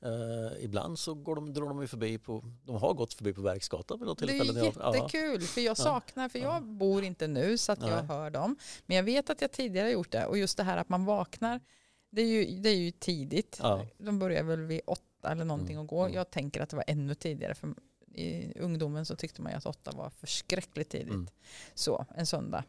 [0.02, 3.40] eh, ibland så går de, drar de ju förbi på, de har gått förbi på
[3.40, 4.60] Verksgatan vid något Det tillfälle.
[4.60, 4.96] är jag- ja.
[4.96, 5.74] jättekul för jag Ja.
[5.74, 6.60] saknar, för jag Ja.
[6.60, 8.04] bor inte nu så att jag Nej.
[8.06, 8.56] hör dem.
[8.86, 11.04] Men jag vet att jag tidigare har gjort det och just det här att man
[11.04, 11.60] vaknar,
[12.10, 13.58] det är ju, det är ju tidigt.
[13.62, 13.86] Ja.
[13.98, 16.00] De börjar väl vid åtta eller någonting Mm, att gå.
[16.02, 16.14] mm.
[16.14, 17.74] Jag tänker att det var ännu tidigare för
[18.14, 21.08] i ungdomen så tyckte man ju att åtta var förskräckligt tidigt.
[21.14, 21.28] Mm.
[21.74, 22.64] Så, en söndag.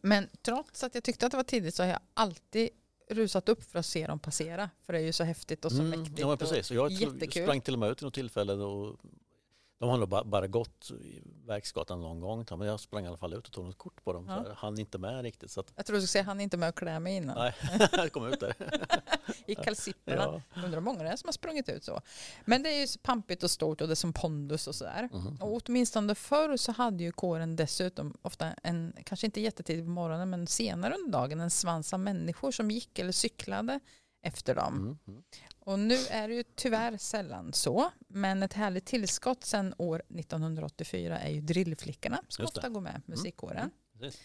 [0.00, 2.68] Men trots att jag tyckte att det var tidigt så har jag alltid
[3.08, 4.70] rusat upp för att se dem passera.
[4.86, 6.18] För det är ju så häftigt och så Mm, mäktigt.
[6.18, 6.70] Ja, precis.
[6.70, 7.42] Och jag jättekul.
[7.42, 8.96] sprang till och med ut vid något tillfälle och
[9.78, 12.44] de har nog ba- bara gått i Verksgatan någon gång.
[12.58, 14.26] Men jag sprang i alla fall ut och tog något kort på dem.
[14.28, 14.44] Ja.
[14.56, 15.50] Hann inte med riktigt.
[15.50, 17.36] Så att, Jag tror du skulle säga han inte med och klä mig innan.
[17.38, 17.54] nej,
[17.92, 18.54] jag kom ut där.
[19.46, 20.16] I kalsipporna.
[20.16, 20.42] Ja.
[20.64, 22.00] Undrar hur många det är som har sprungit ut så.
[22.44, 25.08] Men det är ju så pampigt och stort och det är som pondus och sådär.
[25.12, 25.36] Mhm.
[25.40, 30.30] Och åtminstone förr så hade ju kåren dessutom ofta en, kanske inte jättetidigt på morgonen,
[30.30, 33.80] men senare under dagen en svans av människor som gick eller cyklade
[34.22, 34.74] efter dem.
[34.76, 35.22] Mm, mm.
[35.66, 41.18] Och nu är det ju tyvärr sällan så, men ett härligt tillskott sedan år 1984
[41.18, 43.70] är ju drillflickorna som ofta går med musikkåren.
[43.98, 44.20] Precis.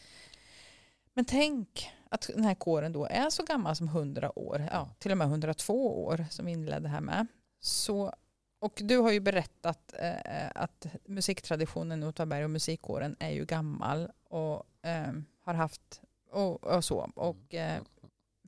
[1.13, 5.11] Men tänk att den här kåren då är så gammal som 100 år, ja, till
[5.11, 7.27] och med 102 år som vi inledde här med.
[7.59, 8.13] Så,
[8.59, 14.11] och du har ju berättat eh, att musiktraditionen i Åtvidaberg och musikkåren är ju gammal
[14.29, 16.01] och eh, har haft
[16.31, 17.11] och, och så.
[17.15, 17.81] Och eh,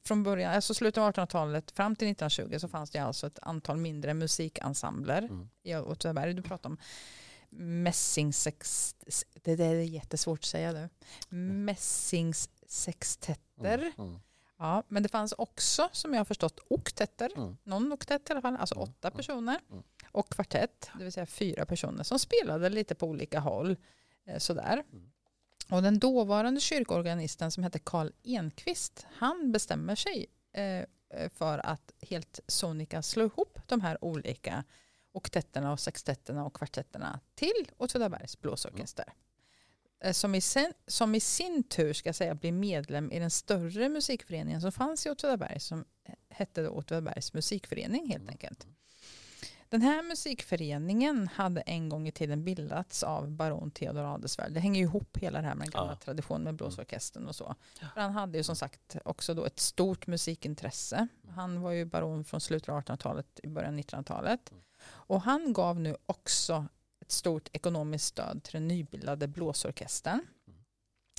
[0.05, 3.77] från början, alltså slutet av 1800-talet fram till 1920 så fanns det alltså ett antal
[3.77, 5.49] mindre musikensembler Mm.
[5.63, 6.33] i Åtvidaberg.
[6.33, 6.77] Du pratar om
[7.83, 8.95] mässingsex...
[9.33, 10.89] Det där är jättesvårt att säga nu.
[11.29, 13.77] Mässingssextetter.
[13.79, 13.91] Mm.
[13.97, 14.19] Mm.
[14.57, 17.29] Ja, men det fanns också, som jag har förstått, oktetter.
[17.37, 17.57] Mm.
[17.63, 18.89] Någon oktett i alla fall, alltså Mm.
[18.89, 19.17] åtta Mm.
[19.17, 19.59] personer.
[19.71, 19.83] Mm.
[20.11, 23.75] Och kvartett, det vill säga fyra personer som spelade lite på olika håll.
[24.25, 24.83] Eh, sådär.
[24.91, 25.09] Mm.
[25.69, 31.91] Och den dåvarande kyrkoorganisten som hette Karl Enqvist, han bestämmer sig eh, eh, för att
[32.01, 34.63] helt sonika slå ihop de här olika
[35.11, 39.13] oktetterna och sextetterna och kvartetterna till Åtvidabergs blåsorkester.
[40.03, 43.89] Eh, Som i, sen, som i sin tur ska säga blir medlem i den större
[43.89, 45.85] musikföreningen som fanns i Åtvidaberg som
[46.29, 48.67] hette Åtvidabergs musikförening helt enkelt.
[49.73, 54.51] Den här musikföreningen hade en gång i tiden bildats av baron Theodor Adelswärd.
[54.51, 55.95] Det hänger ju ihop hela det här med den gamla Ja.
[56.05, 57.55] traditionen med blåsorkestern och så.
[57.93, 61.07] För han hade ju som sagt också då ett stort musikintresse.
[61.29, 64.51] Han var ju baron från slutet av 1800-talet i början av 1900-talet.
[64.85, 66.65] Och han gav nu också
[67.01, 70.21] ett stort ekonomiskt stöd till den nybildade blåsorkestern.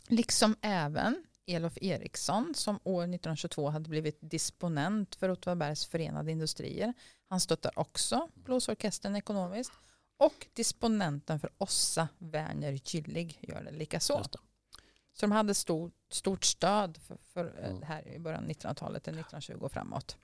[0.09, 6.95] Liksom även Elof Eriksson som år 1922 hade blivit disponent för Åtvidabergs förenade industrier.
[7.35, 9.73] Han stöttar också blåsorkestern ekonomiskt.
[10.17, 14.19] Och disponenten för Ossa, Werner Gyllig, gör det likaså.
[14.33, 14.39] Det.
[15.13, 17.81] Så de hade stort, stort stöd för, för eh, Mm.
[17.81, 20.17] det här i början av 1900-talet, till 1920 och framåt.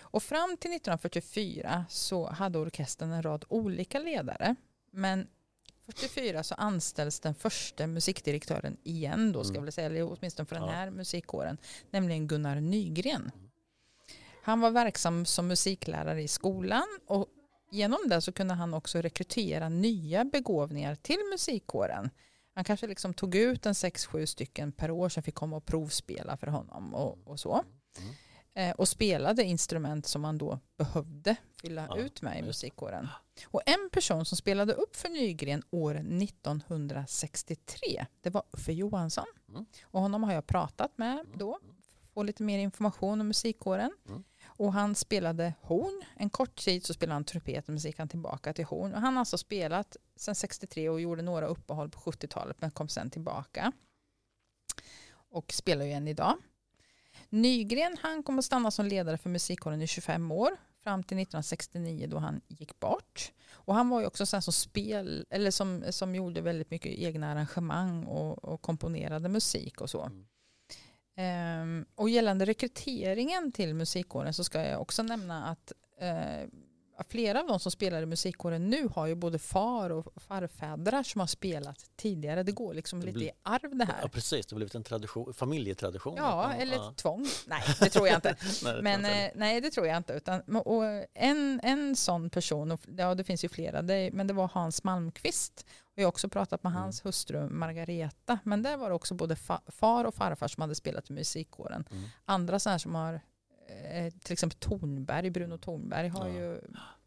[0.00, 4.56] Och fram till 1944 så hade orkestern en rad olika ledare.
[4.92, 5.26] Men
[5.86, 9.64] 44 så anställs den första musikdirektören igen då ska jag Mm.
[9.64, 10.70] väl säga, eller åtminstone för den Ja.
[10.72, 11.58] här musikkåren,
[11.90, 13.30] nämligen Gunnar Nygren.
[14.42, 17.26] Han var verksam som musiklärare i skolan och
[17.70, 22.10] genom det så kunde han också rekrytera nya begåvningar till musikkåren.
[22.54, 25.66] Han kanske liksom tog ut en sex, sju stycken per år som fick komma och
[25.66, 27.64] provspela för honom och, och så.
[27.98, 28.14] Mm.
[28.54, 33.08] Eh, och spelade instrument som man då behövde fylla Ja, ut med i musikkåren.
[33.46, 39.24] Och en person som spelade upp för Nygren år 1963, det var Uffe Johansson.
[39.48, 39.66] Mm.
[39.84, 41.58] Och honom har jag pratat med då,
[42.14, 43.92] få lite mer information om musikkåren.
[44.08, 44.24] Mm.
[44.62, 46.02] Och han spelade horn.
[46.16, 48.94] En kort tid så spelade han trumpet och så gick han tillbaka till horn.
[48.94, 52.88] Och han har alltså spelat sedan 63 och gjorde några uppehåll på 70-talet men kom
[52.88, 53.72] sen tillbaka.
[55.14, 56.36] Och spelar ju än idag.
[57.28, 60.50] Nygren han kom att stanna som ledare för musikkåren i 25 år
[60.82, 63.32] fram till 1969 då han gick bort.
[63.52, 67.32] Och han var ju också sån som spel eller som, som gjorde väldigt mycket egna
[67.32, 70.02] arrangemang och, och komponerade musik och så.
[70.02, 70.26] Mm.
[71.16, 76.48] Ehm, och gällande rekryteringen till musikkåren så ska jag också nämna att eh,
[77.08, 81.20] flera av de som spelar i musikkåren nu har ju både far och farfädrar som
[81.20, 82.42] har spelat tidigare.
[82.42, 83.98] Det går liksom Det lite blir- i arv det här.
[84.02, 84.46] Ja, precis.
[84.46, 86.14] Det har blivit en tradition, familjetradition.
[86.16, 86.92] Ja, eller ja.
[86.96, 87.26] tvång.
[87.46, 88.36] Nej, det tror jag inte.
[88.64, 90.12] Nej, det Men inte eh, nej, det tror jag inte.
[90.12, 94.34] Utan, och en, en sån person, och ja, det finns ju flera, det, men det
[94.34, 95.66] var Hans Malmqvist.
[95.94, 96.82] Jag har också pratat med Mm.
[96.82, 98.38] hans hustru Margareta.
[98.44, 101.84] Men där var det också både fa, far och farfar som hade spelat i musikkåren.
[101.90, 102.04] Mm.
[102.24, 103.20] Andra sådana som har,
[104.24, 106.34] till exempel Tornberg, Bruno Tornberg har Ja.
[106.34, 106.60] ju,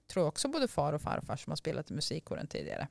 [0.08, 2.88] tror jag också både far och farfar som har spelat i musikkåren tidigare.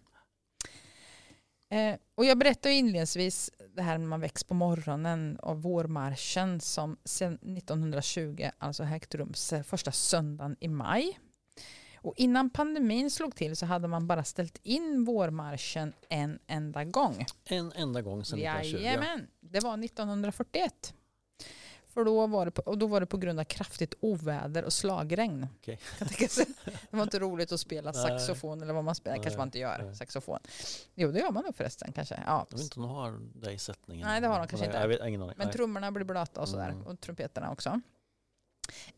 [1.71, 6.97] Eh, och jag berättade inledningsvis det här när man väcks på morgonen av vårmarschen som
[7.05, 9.33] sedan 1920 alltså ägt rum
[9.65, 11.19] första söndagen i maj.
[11.97, 17.27] Och innan pandemin slog till så hade man bara ställt in vårmarschen en enda gång.
[17.45, 18.77] En enda gång sedan 1920.
[18.77, 18.83] ja.
[18.85, 20.95] Jajamän, det var 1941.
[21.95, 24.73] För då var, det på, och då var det på grund av kraftigt oväder och
[24.73, 25.47] slagregn.
[26.29, 26.47] Sig.
[26.91, 29.17] Det var inte roligt att spela saxofon eller vad man spelar.
[29.17, 29.83] kanske man inte gör.
[29.83, 29.95] nej.
[29.95, 30.39] Saxofon.
[30.95, 32.23] Jo, det gör man nog förresten kanske.
[32.27, 32.47] Ja.
[32.51, 34.09] Jag vet inte om de har det i sättningen.
[34.09, 34.79] Nej, det har de kanske Nej, inte.
[34.79, 35.35] Jag vet, ingen aning.
[35.39, 36.69] Men trummorna blir blöta och sådär.
[36.69, 36.87] Mm.
[36.87, 37.81] Och trumpeterna också.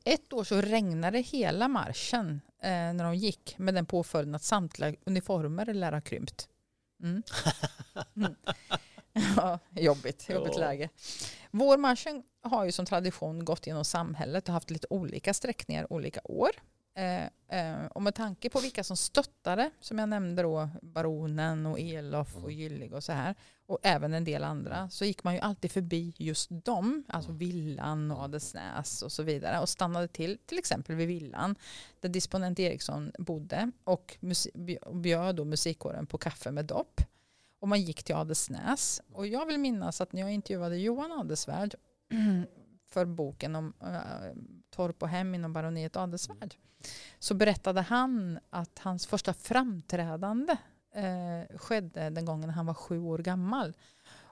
[0.04, 4.94] Ett år så regnade hela marschen eh, när de gick med den påföljden att samtliga
[5.04, 6.48] uniformer lär ha krympt.
[7.02, 7.22] Mm.
[8.16, 8.35] Mm.
[9.37, 10.61] ja, jobbigt, jobbigt Ja.
[10.61, 10.88] läge.
[11.58, 16.50] Vårmarschen har ju som tradition gått genom samhället och haft lite olika sträckningar olika år.
[16.96, 17.24] Eh,
[17.60, 22.34] eh, och med tanke på vilka som stöttade, som jag nämnde då, Baronen och Elof
[22.34, 22.58] och Mm.
[22.58, 23.34] Gyllig och så här,
[23.66, 27.38] och även en del andra, så gick man ju alltid förbi just dem, alltså Mm.
[27.38, 31.56] Villan och Adelsnäs och så vidare, och stannade till, till exempel vid Villan,
[32.00, 34.16] där disponent Eriksson bodde, och
[34.92, 37.00] bjöd då musikkåren på kaffe med dopp.
[37.58, 39.02] Och man gick till Adelsnäs.
[39.12, 41.74] Och jag vill minnas att när jag intervjuade Johan Adelsvärd
[42.86, 44.36] för boken om äh,
[44.70, 46.54] torp och hem inom baroniet Adelsvärd
[47.18, 50.56] så berättade han att hans första framträdande
[50.94, 53.76] eh, skedde den gången han var sju år gammal.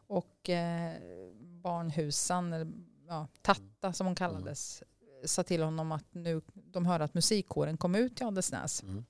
[0.07, 0.93] Och eh,
[1.41, 2.73] barnhusan, eller
[3.09, 4.83] ja, Tatta som hon kallades,
[5.25, 9.05] sa till honom att nu, de hörde att musikkåren kom ut till Adelsnäs Mm.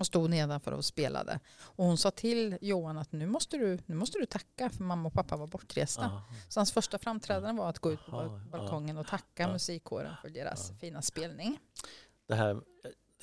[0.00, 1.40] Och stod nedanför och spelade.
[1.60, 5.06] Och hon sa till Johan att nu måste du, nu måste du tacka för mamma
[5.08, 6.02] och pappa var bortresta.
[6.02, 6.22] Ja.
[6.48, 9.52] Så hans första framträdande var att gå ut på balkongen och tacka Ja.
[9.52, 10.76] musikkåren för deras Ja.
[10.76, 11.58] fina spelning.
[12.26, 12.60] Det, här,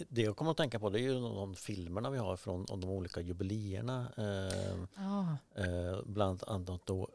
[0.09, 2.83] det jag kommer att tänka på det är ju de filmerna vi har från de
[2.83, 4.11] olika jubileerna.
[4.17, 7.09] Eh, eh, bland annat då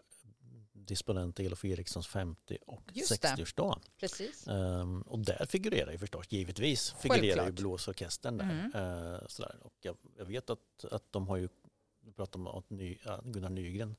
[0.87, 3.29] disponent Elof Erikssons 50 och Just det.
[3.29, 3.81] 60-årsdag.
[4.01, 4.49] precis.
[4.49, 8.45] Ehm, och där figurerar ju förstås, givetvis, figurerar ju blåsorkestern där.
[8.75, 9.13] Mm.
[9.15, 9.57] Eh, sådär.
[9.63, 11.49] Och jag, jag vet att, att de har ju,
[12.05, 13.97] vi pratar om att Ny, Gunnar Nygren,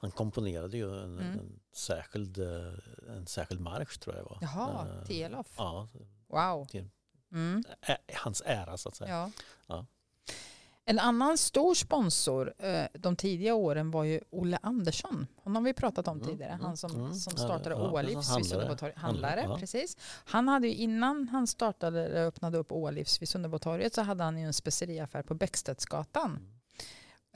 [0.00, 1.38] han komponerade ju en, Mm.
[1.38, 2.72] en, särskild, eh,
[3.08, 4.38] en särskild marsch tror jag det var.
[4.40, 5.54] Jaha, Eh, till Elof.
[5.56, 5.88] Ja,
[6.26, 6.66] Wow.
[6.66, 6.88] till-
[7.32, 7.62] Mm.
[7.80, 9.10] ä, hans ära så att säga.
[9.10, 9.30] Ja.
[9.66, 9.86] Ja.
[10.84, 15.26] En annan stor sponsor eh, de tidiga åren var ju Olle Andersson.
[15.36, 16.52] Honom har vi pratat om Mm, tidigare.
[16.52, 17.14] mm, Han som, mm.
[17.14, 18.44] som startade ja, Ålivs vid handlare.
[18.44, 18.98] Sunderbotorget.
[18.98, 19.58] Handlare, Handlare, ja.
[19.58, 19.96] precis.
[20.24, 24.38] Han hade ju innan han startade, eller öppnade upp Ålivs vid Sunderbotorget så hade han
[24.38, 26.38] ju en speceriaffär på Bäckstedtsgatan.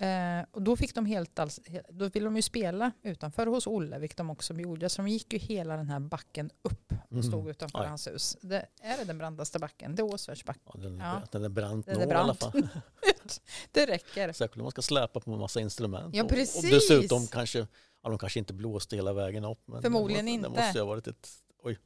[0.01, 3.99] Eh, och då fick de helt alls, då ville de ju spela utanför hos Olle,
[3.99, 4.89] vilket de också gjorde.
[4.89, 7.49] Så de gick ju hela den här backen upp och stod Mm.
[7.51, 7.87] utanför Oj.
[7.87, 8.37] hans hus.
[8.41, 9.95] Det, är det den brantaste backen?
[9.95, 10.63] Det är Åsvärdsbacken.
[10.75, 11.23] Ja, den, Ja.
[11.33, 12.69] den är brant Den nog i alla fall.
[13.73, 14.33] Det räcker.
[14.33, 16.15] Särskilt om man ska släpa på en massa instrument.
[16.15, 16.65] Ja, Och- precis.
[16.65, 17.59] Och dessutom kanske,
[18.03, 19.61] ja, de kanske inte blåste hela vägen upp.
[19.65, 20.49] Men Förmodligen det måste, inte.
[20.61, 21.29] Det måste ju ha varit ett,
[21.63, 21.79] oj.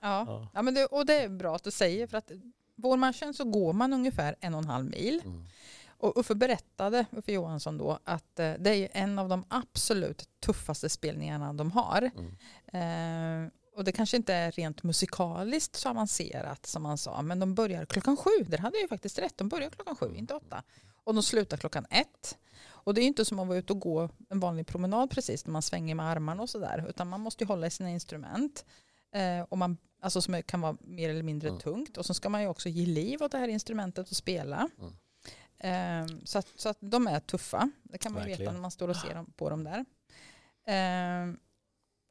[0.00, 0.24] Ja.
[0.26, 0.48] Ja.
[0.54, 2.30] Ja, men det, och det är bra att du säger för att
[2.76, 5.20] vårmarschen så går man ungefär en och en halv mil.
[5.24, 5.44] Mm.
[6.02, 10.88] Och Uffe berättade, Uffe Johansson då, att eh, det är en av de absolut tuffaste
[10.88, 12.10] spelningarna de har.
[12.16, 13.44] Mm.
[13.46, 17.54] Eh, och det kanske inte är rent musikaliskt så avancerat som han sa, men de
[17.54, 18.30] börjar klockan sju.
[18.46, 20.62] Där hade jag ju faktiskt rätt, de börjar klockan sju, inte åtta.
[21.04, 22.38] Och de slutar klockan ett.
[22.64, 25.46] Och det är ju inte som att vara ute och gå en vanlig promenad precis
[25.46, 28.64] när man svänger med armarna och sådär, utan man måste ju hålla i sina instrument.
[29.14, 31.60] Eh, och man, alltså som kan vara mer eller mindre Mm.
[31.60, 31.96] tungt.
[31.96, 34.68] Och så ska man ju också ge liv åt det här instrumentet och spela.
[34.78, 34.92] Mm.
[35.62, 37.70] Eh, så, att, så att de är tuffa.
[37.82, 39.84] Det kan man ju veta när man står och ser dem, på dem där.
[40.66, 41.34] Eh,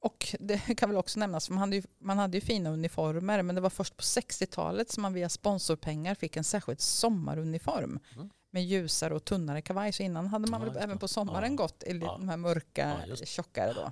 [0.01, 3.55] och det kan väl också nämnas, man hade, ju, man hade ju fina uniformer men
[3.55, 8.29] det var först på 60-talet som man via sponsorpengar fick en särskild sommaruniform Mm.
[8.51, 9.91] med ljusare och tunnare kavaj.
[9.93, 11.57] Så innan hade man Ja, väl även på sommaren Ja.
[11.57, 12.17] gått i Ja.
[12.19, 13.91] de här mörka, Ja, tjockare då.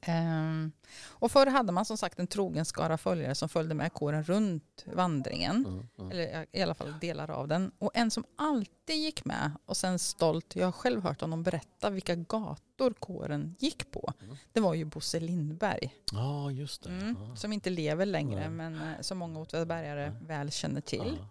[0.00, 0.72] Ehm,
[1.08, 4.84] och förr hade man som sagt en trogen skara följare som följde med kåren runt
[4.94, 5.66] vandringen.
[5.66, 5.88] Mm.
[5.98, 6.10] Mm.
[6.10, 7.72] Eller i alla fall delar av den.
[7.78, 11.90] Och en som alltid gick med och sen stolt, jag har själv hört honom berätta
[11.90, 14.12] vilka gator kåren gick på.
[14.22, 14.36] Mm.
[14.52, 15.94] Det var ju Bosse Lindberg.
[16.12, 17.14] Ja, just det.
[17.28, 17.36] Ja.
[17.36, 21.18] som inte lever längre men eh, som många åtvidabergare väl känner till.
[21.20, 21.28] Ja.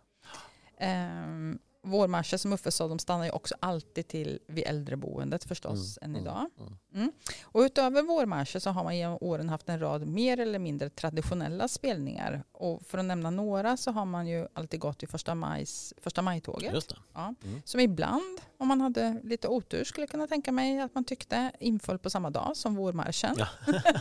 [0.78, 6.10] Ehm, vårmarscher som Uffe sa, de stannar ju också alltid till vid äldreboendet förstås än
[6.10, 6.46] Mm, idag.
[6.94, 7.12] mm.
[7.44, 11.68] Och utöver vårmarscher så har man genom åren haft en rad mer eller mindre traditionella
[11.68, 12.44] spelningar.
[12.52, 16.22] Och för att nämna några så har man ju alltid gått i första, majs, första
[16.22, 16.86] majtåget.
[17.14, 17.34] Ja.
[17.44, 17.62] Mm.
[17.66, 21.52] Som ibland, om man hade lite otur skulle jag kunna tänka mig att man tyckte
[21.60, 23.36] inföll på samma dag som vårmarschen.
[23.38, 23.48] Ja.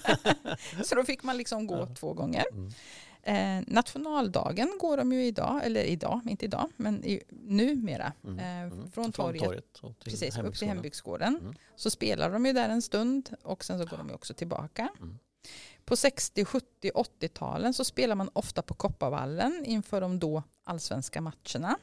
[0.85, 1.95] så då fick man liksom gå Ja.
[1.95, 2.45] två gånger.
[3.23, 8.13] Eh, nationaldagen går de ju idag, eller idag, inte idag, men i, numera.
[8.25, 8.39] Mm.
[8.39, 8.91] Eh, Mm.
[8.91, 10.69] Från torget och till Precis, upp till hembygdsgården.
[10.69, 11.37] hembygdsgården.
[11.41, 11.55] Mm.
[11.77, 14.89] Så spelar de ju där en stund och sen så går de ju också tillbaka.
[15.01, 15.19] Mm.
[15.85, 21.79] På 60, 70, 80-talen så spelar man ofta på Kopparvallen inför de då allsvenska matcherna.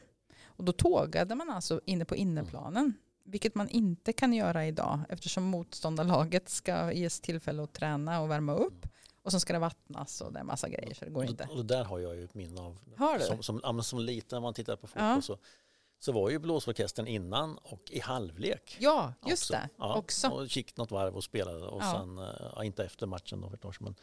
[0.45, 2.93] Och då tågade man alltså inne på inneplanen.
[3.26, 8.54] Vilket man inte kan göra idag eftersom motståndarlaget ska ges tillfälle att träna och värma
[8.54, 8.88] upp.
[9.26, 11.48] Och sen ska det vattnas och det är massa grejer så det går Och inte.
[11.52, 12.78] Och det där har jag ju ett minne av.
[12.98, 13.26] Har du?
[13.26, 15.22] Som, som, som liten när man tittar på fotboll Ja.
[15.22, 15.38] så,
[16.00, 18.78] så var ju blåsorkestern innan och i halvlek.
[18.80, 19.54] Ja, just också.
[19.54, 19.70] det.
[19.78, 20.28] Ja, Också.
[20.30, 21.92] Och gick något varv och spelade och Ja.
[21.94, 23.96] sen, eh, ja, inte efter matchen då förstås, men,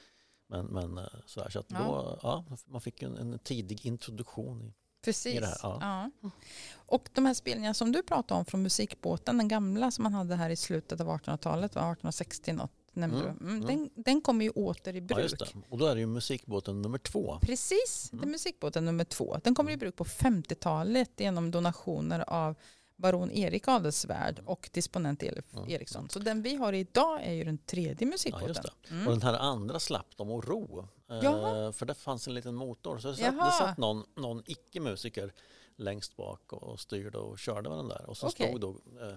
[0.49, 1.51] men, men eh, sådär.
[1.51, 1.79] Så att Ja.
[1.79, 4.63] då, ja, man fick ju en, en tidig introduktion.
[4.69, 5.35] I, Precis.
[5.37, 5.79] i det här, ja.
[6.21, 6.31] Ja.
[6.75, 10.37] Och de här spelningarna som du pratade om från musikbåten, den gamla som man hade
[10.37, 13.45] här i slutet av 1800-talet, var 1860 något, nämnde Mm, du.
[13.45, 13.67] Mm, mm.
[13.67, 15.19] Den, den kommer ju åter i ja, bruk.
[15.19, 15.47] just det.
[15.69, 17.39] Och då är det ju musikbåten nummer två.
[17.43, 18.31] Precis, det är Mm.
[18.31, 19.37] musikbåten nummer två.
[19.45, 22.55] Den kommer i bruk på 50-talet genom donationer av
[22.97, 25.71] baron Erik Adelsvärd och disponent Elif Mm.
[25.71, 26.09] Eriksson.
[26.11, 28.55] Så den vi har idag är ju den tredje Ja, musikbåten.
[28.89, 28.91] det.
[28.95, 29.07] Mm.
[29.07, 30.89] Och den här andra slapp de att ro.
[31.11, 31.73] Eh, Jaha.
[31.73, 32.99] för det fanns en liten motor.
[32.99, 35.33] Så det satt, det satt någon, någon icke-musiker
[35.77, 38.11] längst bak och styrde och körde med den där.
[38.11, 38.49] Och så Okej.
[38.49, 39.17] stod då eh,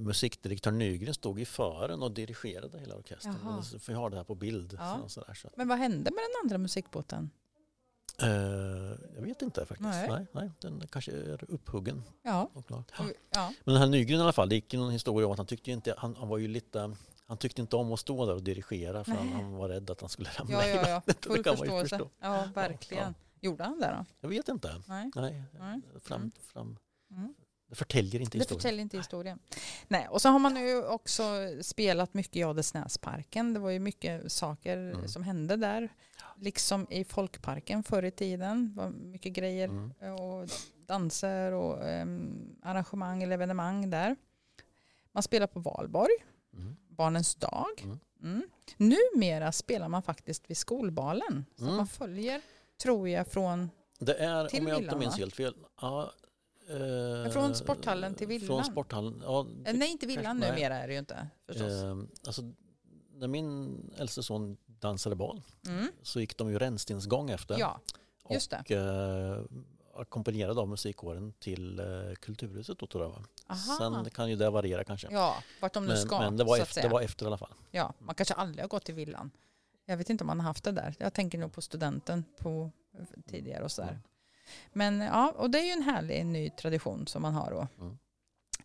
[0.00, 3.36] musikdirektör Nygren stod i fören och dirigerade hela orkestern.
[3.44, 3.62] Jaha.
[3.88, 4.76] Vi har det här på bild.
[4.78, 4.98] Ja.
[5.02, 5.50] Så, sådär, så.
[5.56, 7.30] Men vad hände med den andra musikbåten?
[8.22, 8.28] Eh,
[9.14, 9.80] jag vet inte faktiskt.
[9.90, 10.08] Nej.
[10.10, 10.26] Nej.
[10.32, 12.02] Nej, den kanske är upphuggen.
[12.22, 12.50] Ja.
[13.30, 13.52] Ja.
[13.64, 15.70] Men den här Nygren i alla fall, det gick någon historia om att han tyckte
[15.70, 16.96] inte, han, han var ju lite
[17.28, 20.00] han tyckte inte om att stå där och dirigera för han, han var rädd att
[20.00, 20.94] han skulle ramla Ja, i ja, ja.
[20.94, 21.22] vattnet.
[21.22, 21.88] Det Full förståelse.
[21.88, 22.10] förstå.
[22.20, 23.14] Ja, verkligen.
[23.40, 24.04] Gjorde han det då?
[24.20, 24.82] Jag vet inte.
[24.86, 25.10] Nej.
[25.14, 25.80] Nej, Nej.
[26.00, 26.32] Fram, Mm.
[26.52, 26.76] fram.
[27.10, 27.34] Mm.
[27.68, 28.60] Det förtäljer inte Det historien.
[28.60, 29.38] förtäljer inte historien.
[29.88, 31.22] Nej, och så har man ju också
[31.62, 33.52] spelat mycket i Adelsnäsparken.
[33.54, 35.08] Det var ju mycket saker Mm.
[35.08, 35.88] som hände där.
[36.36, 38.68] Liksom i folkparken förr i tiden.
[38.74, 39.90] Det var mycket grejer Mm.
[40.20, 40.48] och
[40.86, 44.16] danser och em, arrangemang eller evenemang där.
[45.12, 46.12] Man spelar på valborg,
[46.52, 46.76] Mm.
[46.88, 47.66] barnens dag.
[47.82, 47.98] Mm.
[48.22, 48.42] Mm.
[48.76, 51.44] Numera spelar man faktiskt vid skolbalen.
[51.56, 51.76] Så Mm.
[51.76, 52.40] man följer,
[52.82, 56.12] tror jag, från Det är, Till om jag villan, inte minns helt fel, ja,
[56.68, 58.46] eh, från sporthallen till villan?
[58.46, 59.46] Från sporthallen, ja.
[59.64, 60.50] Eh, Nej, inte villan nej.
[60.50, 61.28] numera är det ju inte.
[61.46, 61.72] Förstås.
[61.72, 62.42] Eh, alltså,
[63.12, 65.86] när min äldste son dansade bal Mm.
[66.02, 67.58] så gick de ju rännstensgång efter.
[67.58, 67.80] Ja,
[68.30, 69.42] just och eh,
[69.94, 73.24] ackompanjerade av musikkåren till eh, Kulturhuset då tror jag.
[73.46, 73.76] Aha.
[73.78, 75.08] Sen kan ju det variera kanske.
[75.10, 76.18] Ja, vart de nu men, ska.
[76.18, 77.54] men det, var efter, det var efter i alla fall.
[77.70, 79.30] Ja, man kanske aldrig har gått till villan.
[79.84, 80.94] Jag vet inte om man har haft det där.
[80.98, 82.70] Jag tänker nog på studenten på
[83.26, 83.88] tidigare och sådär.
[83.88, 84.02] Mm.
[84.72, 87.68] Men ja, och det är ju en härlig ny tradition som man har då.
[87.84, 87.98] Mm.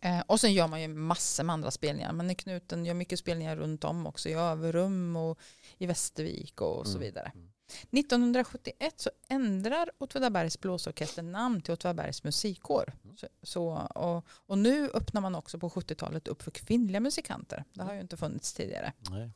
[0.00, 2.12] Eh, och sen gör man ju massor med andra spelningar.
[2.12, 4.28] Man är knuten, gör mycket spelningar runt om också.
[4.28, 5.38] I Överum och
[5.78, 7.00] i Västervik och så Mm.
[7.00, 7.32] vidare.
[7.34, 7.48] Mm.
[7.90, 12.92] 1971 så ändrar Åtvidabergs blåsorkester namn till Åtvidabergs musikkår.
[13.04, 13.16] Mm.
[13.16, 17.64] Så, så, och, och nu öppnar man också på 70-talet upp för kvinnliga musikanter.
[17.72, 17.86] Det Mm.
[17.86, 18.92] har ju inte funnits tidigare.
[19.10, 19.30] Nej.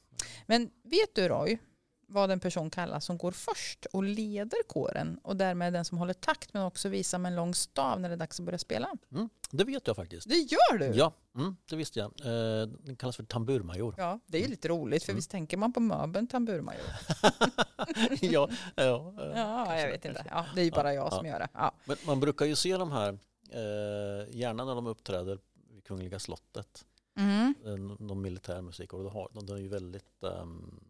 [0.46, 1.58] Men vet du Roy
[2.08, 6.14] vad en person kallas som går först och leder kåren och därmed den som håller
[6.14, 8.88] takt men också visar med en lång stav när det är dags att börja spela?
[9.12, 9.28] Mm.
[9.50, 10.28] Det vet jag faktiskt.
[10.28, 10.86] Det gör du!
[10.86, 12.06] Ja, mm, det visste jag.
[12.20, 13.94] Eh, den kallas för tamburmajor.
[13.98, 15.16] Ja, det är ju lite roligt för Mm.
[15.18, 16.84] visst tänker man på möbeln tamburmajor?
[18.20, 20.24] ja, ja, Ja, jag vet inte.
[20.30, 21.48] Ja, det är ju bara jag Ja, som gör det.
[21.52, 21.72] Ja.
[21.84, 23.08] Men man brukar ju se de här,
[23.50, 25.38] eh, gärna när de uppträder
[25.74, 26.84] vid Kungliga slottet,
[27.18, 27.54] Mm.
[27.64, 30.80] eh, de militärmusiker, och de, har, de, är ju väldigt, ehm,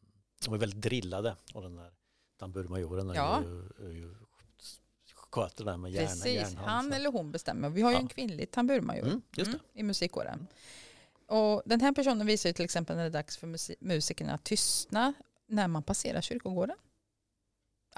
[0.44, 1.90] de är väldigt drillade och den där
[2.38, 3.42] tamburmajoren Ja.
[3.78, 4.14] är ju
[5.14, 6.68] sköter det där med hjärna, Precis, järnhand.
[6.68, 7.70] han eller hon bestämmer.
[7.70, 8.00] Vi har ju Ja.
[8.00, 10.46] en kvinnlig tamburmajor Mm, mm, i musikkåren.
[11.26, 14.34] Och den här personen visar ju till exempel när det är dags för musi- musikerna
[14.34, 15.12] att tystna
[15.46, 16.76] när man passerar kyrkogården.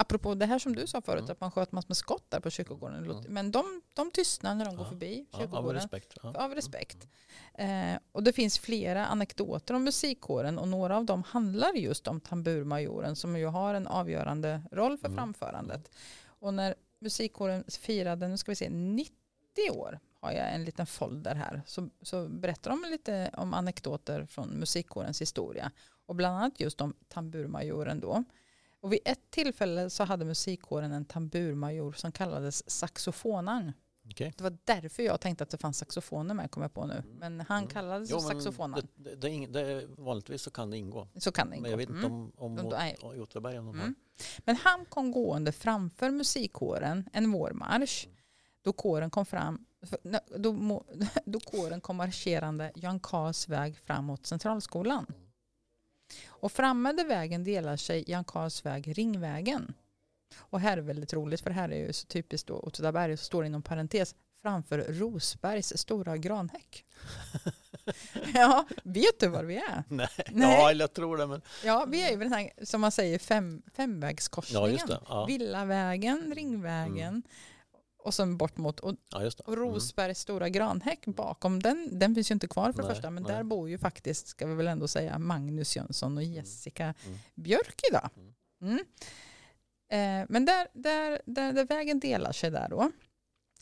[0.01, 1.31] Apropå det här som du sa förut, Mm.
[1.33, 3.05] att man sköt massor med skott där på kyrkogården.
[3.05, 3.23] Mm.
[3.29, 5.75] Men de, de tystnar när de går förbi Ja, av kyrkogården.
[5.75, 6.15] respekt.
[6.23, 6.33] Ja.
[6.45, 7.09] Av respekt.
[7.55, 12.21] Eh, och det finns flera anekdoter om musikkåren och några av dem handlar just om
[12.21, 15.17] tamburmajoren som ju har en avgörande roll för Mm.
[15.17, 15.91] framförandet.
[16.27, 19.13] Och när musikkåren firade, nu ska vi se, 90
[19.71, 21.63] år har jag en liten folder här.
[21.67, 25.71] Så, så berättar de lite om anekdoter från musikkårens historia.
[26.07, 28.25] Och bland annat just om tamburmajoren då.
[28.81, 33.73] Och vid ett tillfälle så hade musikkåren en tamburmajor som kallades saxofonaren.
[34.11, 34.33] Okej.
[34.37, 37.03] Det var därför jag tänkte att det fanns saxofoner med, kommer jag på nu.
[37.19, 37.71] Men han Mm.
[37.71, 38.89] kallades Jo, saxofonaren.
[38.95, 41.09] det, det, det, vanligtvis så kan det ingå.
[41.17, 41.63] Så kan det ingå.
[41.63, 42.13] Men jag vet inte Mm.
[42.13, 42.73] om, om
[43.23, 43.81] Åtvidaberg om de.
[43.81, 43.95] Mm.
[44.39, 48.07] Men han kom gående framför musikkåren en vårmarsch.
[48.63, 49.65] Då kåren kom fram
[50.37, 50.85] då,
[51.25, 55.07] då kåren kom marscherande Jan Karls väg framåt Centralskolan.
[56.27, 59.75] Och framme vägen delar sig Jan Karls väg Ringvägen.
[60.39, 63.43] Och här är väldigt roligt för här är ju så typiskt då Åtvidaberg så står
[63.43, 66.85] det inom parentes framför Rosbergs stora granhäck.
[68.35, 69.85] ja, vet du var vi är?
[69.89, 70.09] Nej.
[70.31, 70.57] Nej.
[70.61, 71.27] Ja, jag tror det.
[71.27, 71.43] Men...
[71.65, 74.79] Ja, vi är ju den här, som man säger, fem, femvägskorsningen.
[74.89, 75.03] Ja.
[75.09, 77.23] Ja, Villavägen, Ringvägen
[78.09, 79.41] och sen bort mot och, ja det.
[79.41, 81.99] och Rosbergs stora granhäck bakom den.
[81.99, 83.33] Den finns ju inte kvar för det Nej, första men nej.
[83.33, 87.19] där bor ju faktiskt, ska vi väl ändå säga, Magnus Jönsson och Jessica Mm.
[87.35, 88.11] Björk idag.
[88.63, 88.79] Mm.
[89.91, 92.91] Eh, men där, där, där, där vägen delar sig där då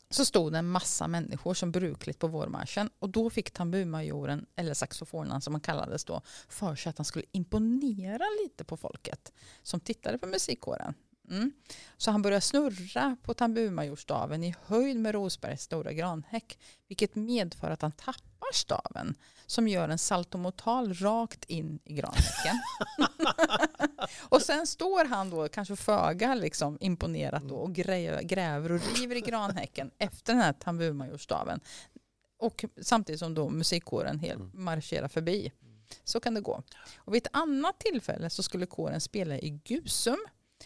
[0.09, 4.73] så stod det en massa människor som brukligt på vårmarschen och då fick tamburmajoren, eller
[4.73, 9.33] saxofonen som han kallades då, för sig att han skulle imponera lite på folket
[9.63, 10.93] som tittade på musikkåren.
[11.29, 11.51] Mm.
[11.97, 17.81] Så han började snurra på tamburmajorstaven i höjd med Rosbergs stora granhäck vilket medför att
[17.81, 22.61] han tappar staven som gör en saltomortal rakt in i granhäcken.
[24.29, 29.15] och sen står han då kanske föga liksom imponerat då och gräver, gräver och river
[29.15, 31.59] i granhäcken efter den här tamburmajorstaven.
[32.39, 34.63] Och samtidigt som då musikkåren helt Mm.
[34.63, 35.51] marscherar förbi.
[36.03, 36.63] Så kan det gå.
[36.97, 40.17] Och vid ett annat tillfälle så skulle kåren spela i Gusum.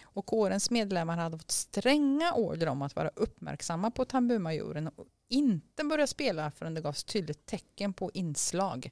[0.03, 5.83] Och kårens medlemmar hade fått stränga order om att vara uppmärksamma på tamburmajoren och inte
[5.83, 8.91] börja spela förrän det gavs tydligt tecken på inslag.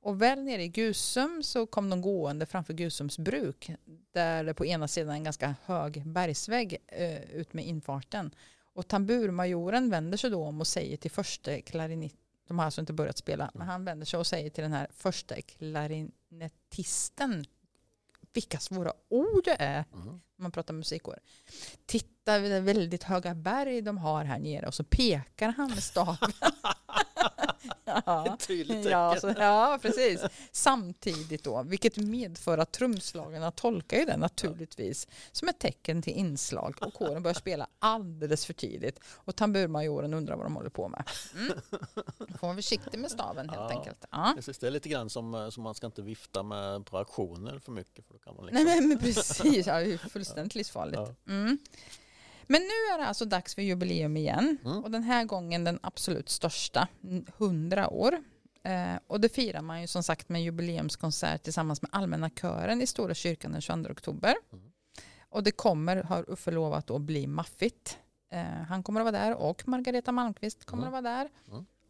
[0.00, 3.70] Och väl nere i Gusum så kom de gående framför Gusums bruk
[4.12, 8.34] där det på ena sidan är en ganska hög bergsvägg eh, ut med infarten.
[8.74, 12.14] Och tamburmajoren vänder sig då om och säger till första klarinett
[12.48, 14.86] de har alltså inte börjat spela, men han vänder sig och säger till den här
[14.90, 17.44] första klarinettisten
[18.32, 20.20] vilka svåra ord det är Mm.
[20.38, 21.18] man pratar musikår.
[21.86, 26.32] Titta det väldigt höga berg de har här nere och så pekar han med staven.
[27.84, 28.26] ja.
[28.34, 28.90] Ett tydligt tecken.
[28.90, 30.20] Ja, så, ja, precis.
[30.52, 36.76] Samtidigt då, vilket medför att trumslagarna tolkar ju det naturligtvis som ett tecken till inslag
[36.80, 41.02] och kåren börjar spela alldeles för tidigt och tamburmajoren undrar vad de håller på med.
[41.38, 41.52] Mm.
[42.18, 43.78] Då får man vara försiktig med staven helt Ja.
[43.78, 44.04] enkelt.
[44.10, 44.34] Ja.
[44.60, 47.72] Det är lite grann som, eh, som man ska inte vifta med på auktioner för
[47.72, 48.64] mycket för då kan man liksom...
[48.64, 51.00] Nej men, men precis, ja, det är ju fullständigt livsfarligt.
[51.28, 51.58] Mm.
[52.50, 54.84] Men nu är det alltså dags för jubileum igen Mm.
[54.84, 56.88] och den här gången den absolut största,
[57.38, 58.18] 100 år.
[58.62, 62.86] Eh, och det firar man ju som sagt med jubileumskonsert tillsammans med Allmänna kören i
[62.86, 64.34] Stora kyrkan den 22 oktober.
[64.52, 64.64] Mm.
[65.30, 67.98] Och det kommer, har Uffe lovat, att bli maffigt.
[68.32, 70.94] Eh, han kommer att vara där och Margareta Malmqvist kommer Mm.
[70.94, 71.28] att vara där.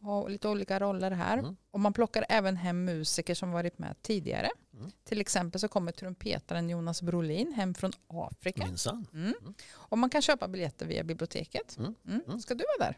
[0.01, 1.37] Och lite olika roller här.
[1.37, 1.55] Mm.
[1.71, 4.49] Och man plockar även hem musiker som varit med tidigare.
[4.73, 4.91] Mm.
[5.03, 8.65] Till exempel så kommer trumpetaren Jonas Brolin hem från Afrika.
[8.65, 9.07] Minsann.
[9.13, 9.33] Mm.
[9.41, 9.53] Mm.
[9.71, 11.77] Och man kan köpa biljetter via biblioteket.
[11.77, 11.95] Mm.
[12.07, 12.21] Mm.
[12.27, 12.39] Mm.
[12.39, 12.97] Ska du vara där?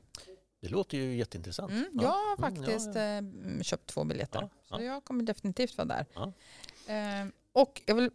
[0.62, 1.72] Det låter ju jätteintressant.
[1.72, 3.02] Mm, jag har ja, faktiskt ja.
[3.02, 4.40] eh, köpt två biljetter.
[4.42, 4.82] Ja, Så ja.
[4.84, 6.06] jag kommer definitivt vara där.
[6.14, 6.34] Ja.
[6.94, 8.12] Eh, och jag vill,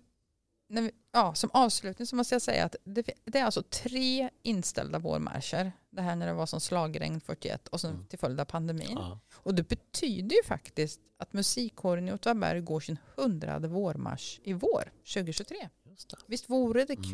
[0.69, 4.99] vi, ja, som avslutning så måste jag säga att det, det är alltså tre inställda
[4.99, 5.73] vårmarscher.
[5.91, 8.07] Det här när det var som slagregn 41 och sen Mm.
[8.07, 8.93] till följd av pandemin.
[8.95, 9.19] Ja.
[9.35, 14.93] Och det betyder ju faktiskt att musikkåren i Åtvidaberg går sin hundrade vårmarsch i vår
[15.14, 15.69] 2023.
[15.85, 16.17] Just det.
[16.27, 17.12] Visst vore det Mm.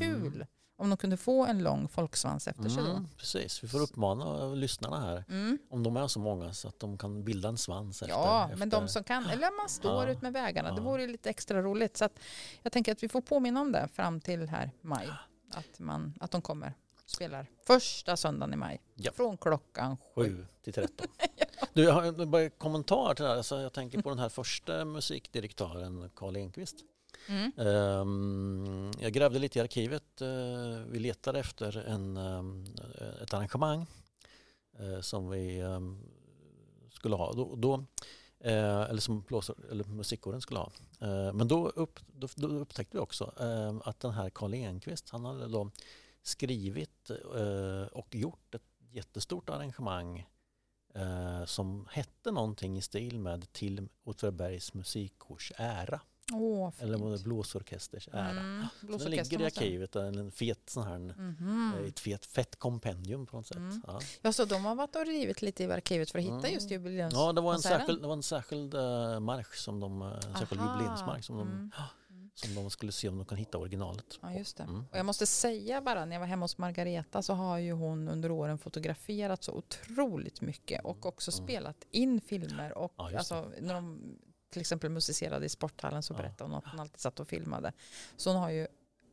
[0.83, 2.85] Om de kunde få en lång folksvans efter sig?
[2.91, 5.25] Mm, precis, vi får uppmana lyssnarna här.
[5.29, 5.59] Mm.
[5.71, 8.15] Om de är så många så att de kan bilda en svans efter.
[8.15, 8.57] Ja, efter.
[8.57, 10.13] men de som kan, eller man står Ja.
[10.13, 10.83] ut med vägarna, det Ja.
[10.83, 11.97] vore ju lite extra roligt.
[11.97, 12.19] Så att
[12.63, 15.09] jag tänker att vi får påminna om det fram till här maj,
[15.55, 16.75] att, man, att de kommer
[17.07, 19.13] spelar första söndagen i maj, Ja.
[19.13, 20.23] från klockan sju.
[20.25, 21.07] 7 till 13.
[21.75, 22.03] Du, jag har
[22.41, 23.37] en kommentar till det här.
[23.37, 26.77] Alltså, jag tänker på den här första musikdirektören, Karl Enqvist.
[27.29, 27.53] Mm.
[27.57, 30.21] Ehm, jag grävde lite i arkivet.
[30.21, 32.65] Eh, vi letade efter en, ehm,
[33.01, 33.87] eh, ett arrangemang
[34.79, 36.03] eh, som vi ehm,
[36.91, 37.33] skulle ha.
[37.33, 37.85] Då, då,
[38.45, 40.73] eller som blåsor, eller musikkåren skulle ha.
[41.33, 43.33] Men då, upp, då, då upptäckte vi också
[43.85, 45.71] att den här Karl Enqvist, han hade då
[46.23, 47.11] skrivit
[47.93, 50.27] och gjort ett jättestort arrangemang
[51.47, 56.01] som hette någonting i stil med Till Åtvidabergs musikkårs ära.
[56.31, 56.83] Fint.
[56.83, 58.31] Eller det blåsorkesters ära.
[58.31, 61.75] Mm, Så den ligger i arkivet, en fet sån här, Mhm.
[61.81, 63.57] eh, ett fet, fett kompendium på något sätt.
[63.57, 63.83] Mm.
[63.87, 64.01] Ja.
[64.23, 66.53] Ja, så de har varit och rivit lite i arkivet för att hitta Mm.
[66.53, 67.15] just jubileums...
[67.15, 70.23] ja, det var en särskild, det var en särskild uh, marsch som de, eh, en
[70.39, 70.73] särskild Aha.
[70.79, 71.71] jubileumsmarsch som de, Mm.
[72.35, 74.19] som de skulle se om de kan hitta originalet.
[74.23, 74.63] Ja, just det.
[74.63, 74.85] Mm.
[74.91, 78.09] Och jag måste säga bara, när jag var hemma hos Margareta så har ju hon
[78.09, 81.45] under åren fotograferat så otroligt mycket och också Mm.
[81.47, 82.79] spelat in filmer.
[82.79, 84.01] Och Ja, alltså, när de
[84.53, 86.17] till exempel musicerade i sporthallen så Ja.
[86.17, 87.73] berättade hon att hon alltid satt och filmade.
[88.17, 88.67] Så hon har ju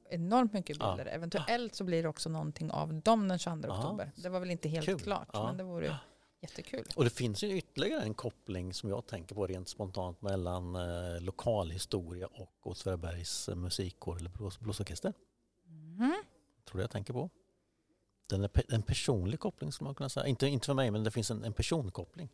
[0.09, 0.95] enormt mycket Ja.
[0.95, 1.11] bilder.
[1.11, 3.77] Eventuellt så blir det också någonting av dem den 22 Ja.
[3.79, 4.11] oktober.
[4.15, 4.99] Det var väl inte helt Kul.
[4.99, 5.45] klart, Ja.
[5.47, 5.97] men det vore
[6.41, 6.85] jättekul.
[6.95, 11.21] Och det finns ju ytterligare en koppling som jag tänker på rent spontant mellan eh,
[11.21, 15.13] lokalhistoria och Åtvidabergs eh, musikkår eller blås, blåsorkester.
[15.67, 16.23] Mm.
[16.65, 17.29] Tror du jag tänker på?
[18.29, 20.25] Den är pe- en personlig koppling skulle man kunna säga.
[20.27, 22.29] Inte, inte för mig men det finns en, en personkoppling.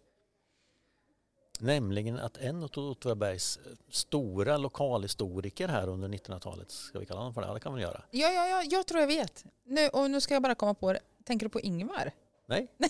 [1.60, 7.34] Nämligen att en av Åtvidabergs eh, stora lokalhistoriker här under 1900-talet, ska vi kalla honom
[7.34, 7.48] för det?
[7.48, 8.02] Ja, det kan vi göra.
[8.12, 9.44] Ja, ja, ja, jag tror jag vet.
[9.66, 11.00] Nu, och nu ska jag bara komma på det.
[11.26, 12.12] Tänker du på Ingvar?
[12.48, 12.68] Nej?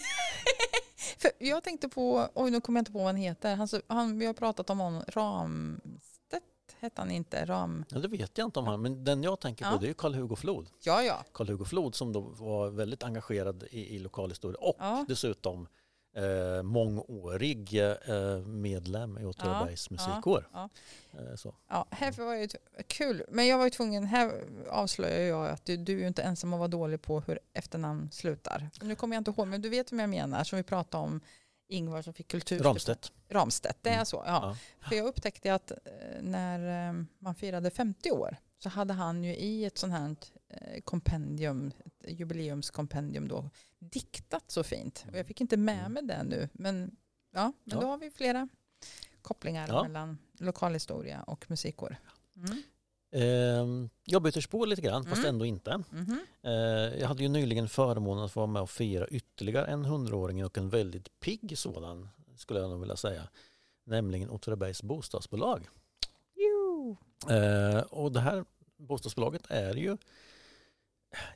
[1.17, 3.55] För jag tänkte på, oj nu kommer jag inte på vad han heter.
[3.55, 6.43] Han, han, vi har pratat om honom, Ramstedt
[6.79, 7.45] hette han inte.
[7.45, 9.77] Ram, Ja, det vet jag inte om han, men den jag tänker på Ja.
[9.77, 10.67] det är ju Karl-Hugo Flod.
[10.83, 11.23] ja, ja.
[11.33, 15.05] Karl-Hugo Flod som då var väldigt engagerad i, i lokalhistoria och Ja.
[15.07, 15.67] dessutom
[16.15, 20.49] eh, mångårig eh, medlem i Åtvidabergs Ja, musikkår.
[20.53, 20.69] ja,
[21.19, 21.55] Eh, så.
[21.69, 22.47] ja här var ju
[22.87, 23.23] kul.
[23.29, 24.31] Men jag var ju tvungen, här
[24.69, 28.69] avslöjar jag att du, du är inte ensam att vara dålig på hur efternamn slutar.
[28.81, 31.21] Nu kommer jag inte ihåg, men du vet vem jag menar, som vi pratade om
[31.67, 32.59] Ingvar som fick kultur.
[32.59, 33.11] Ramstedt.
[33.29, 34.05] Ramstedt, det är Mm.
[34.05, 34.23] så.
[34.25, 34.57] Ja.
[34.81, 34.87] Ja.
[34.89, 35.77] För jag upptäckte att eh,
[36.21, 40.15] när eh, man firade 50 år så hade han ju i ett sånt här
[40.49, 41.71] eh, kompendium,
[42.07, 43.49] jubileumskompendium då,
[43.79, 45.05] diktat så fint.
[45.11, 46.95] Och jag fick inte med mig det nu, men,
[47.31, 47.81] ja, men Ja.
[47.81, 48.47] då har vi flera
[49.21, 49.83] kopplingar Ja.
[49.83, 51.97] mellan lokalhistoria och musikkår.
[52.35, 52.63] Mm.
[53.11, 55.29] Eh, jag byter spår lite grann, fast Mm.
[55.29, 55.83] ändå inte.
[55.89, 56.19] Mhm.
[56.41, 56.51] Eh,
[56.99, 60.57] jag hade ju nyligen förmånen att få vara med och fira ytterligare en hundraåring och
[60.57, 63.27] en väldigt pigg sådan, skulle jag nog vilja säga.
[63.85, 65.67] Nämligen Åtvidabergs bostadsbolag.
[67.29, 68.45] Eh, och det här
[68.77, 69.97] bostadsbolaget är ju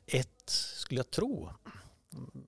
[0.06, 1.50] ett, skulle jag tro,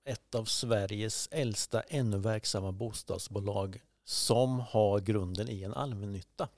[0.03, 6.49] ett av Sveriges äldsta ännu verksamma bostadsbolag som har grunden i en allmännytta.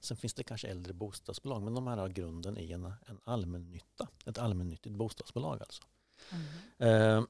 [0.00, 4.08] Sen finns det kanske äldre bostadsbolag men de här har grunden i en, en allmännytta.
[4.26, 5.82] Ett allmännyttigt bostadsbolag alltså.
[6.78, 7.18] Mm.
[7.18, 7.24] Eh,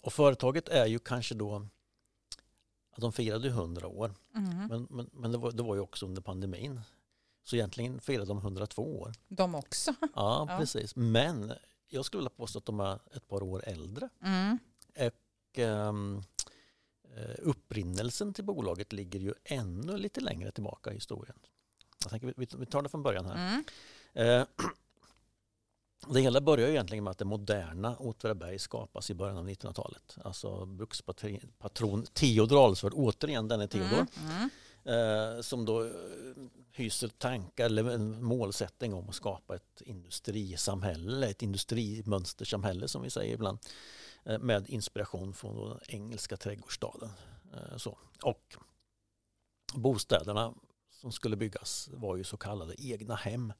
[0.00, 1.66] och företaget är ju kanske då,
[2.90, 4.66] att de firade 100 år Mm.
[4.66, 6.80] men, men, men det, var, det var ju också under pandemin.
[7.44, 9.12] Så egentligen firade de 102 år.
[9.28, 9.94] De också.
[10.14, 10.56] Ja, Ja.
[10.58, 10.96] precis.
[10.96, 11.52] Men
[11.88, 14.08] jag skulle vilja påstå att de är ett par år äldre.
[14.22, 14.58] Mm.
[14.96, 15.92] Och, eh,
[17.38, 21.36] upprinnelsen till bolaget ligger ju ännu lite längre tillbaka i historien.
[22.02, 23.34] Jag tänker, vi, vi tar det från början här.
[23.48, 23.64] Mm.
[24.40, 24.46] Eh,
[26.12, 30.16] det hela börjar egentligen med att det moderna Åtvidaberg skapas i början av 1900-talet.
[30.24, 34.06] Alltså brukspatron Theodor Alsvärd, återigen denne Theodor.
[34.22, 34.50] Mm.
[34.84, 35.90] Eh, som då eh,
[36.72, 43.34] hyser tankar eller en målsättning om att skapa ett industrisamhälle, ett industrimönstersamhälle som vi säger
[43.34, 43.58] ibland,
[44.24, 47.10] eh, med inspiration från den engelska trädgårdsstaden.
[47.54, 47.98] Eh, så.
[48.22, 48.56] Och
[49.74, 50.54] bostäderna
[50.90, 53.52] som skulle byggas var ju så kallade egna hem.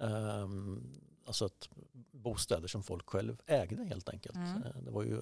[0.00, 1.68] Ehm, alltså att
[2.10, 4.36] bostäder som folk själv ägde helt enkelt.
[4.36, 4.62] Mm.
[4.62, 5.20] Eh, Det var ju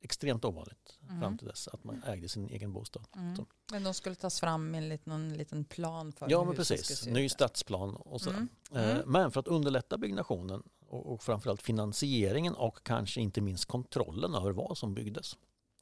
[0.00, 1.20] extremt ovanligt Mm.
[1.20, 3.06] fram till dess att man ägde sin egen bostad.
[3.16, 3.46] Mm.
[3.72, 7.06] Men de skulle tas fram med en liten, någon liten plan för Ja men precis,
[7.06, 8.36] ny stadsplan och sådär.
[8.36, 8.48] Mm.
[8.84, 9.10] Eh, Mm.
[9.12, 14.78] Men för att underlätta byggnationen och, framförallt finansieringen och kanske inte minst kontrollen över vad
[14.78, 15.36] som byggdes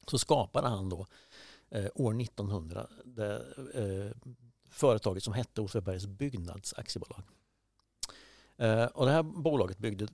[0.06, 1.06] så skapade han då
[1.70, 3.34] eh, år 1900 det
[3.74, 4.30] eh,
[4.70, 7.22] företaget som hette Åtvidabergs byggnadsaktiebolag.
[8.94, 10.08] Och det här bolaget byggde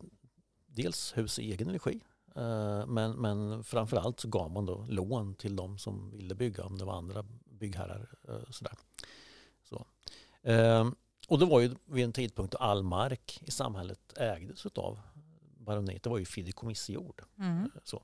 [0.67, 2.01] dels hus i egen regi
[2.87, 6.85] men, men framförallt så gav man då lån till de som ville bygga om det
[6.85, 8.09] var andra byggherrar.
[8.29, 8.75] Eh, sådär.
[9.63, 9.87] Så.
[10.43, 10.91] Eh,
[11.29, 15.01] och det var ju vid en tidpunkt då all mark i samhället ägdes av
[15.59, 16.03] baroniet.
[16.03, 17.23] Det var ju fideikommissjord.
[17.39, 17.71] Mm.
[17.85, 18.03] Så.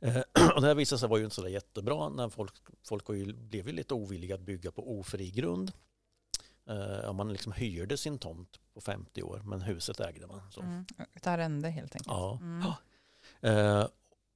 [0.00, 0.16] Eh,
[0.54, 3.32] Och det här visade sig vara ju inte så där jättebra när folk, folk ju,
[3.32, 5.72] blev ju lite ovilliga att bygga på ofri grund.
[6.70, 10.40] Eh, Ja, man liksom hyrde sin tomt på 50 år men huset ägde man.
[10.52, 10.60] Så.
[10.60, 10.84] Mm.
[11.14, 12.06] Ett arrende helt enkelt.
[12.08, 12.38] Ja.
[12.42, 12.62] Mm.
[13.40, 13.86] Eh,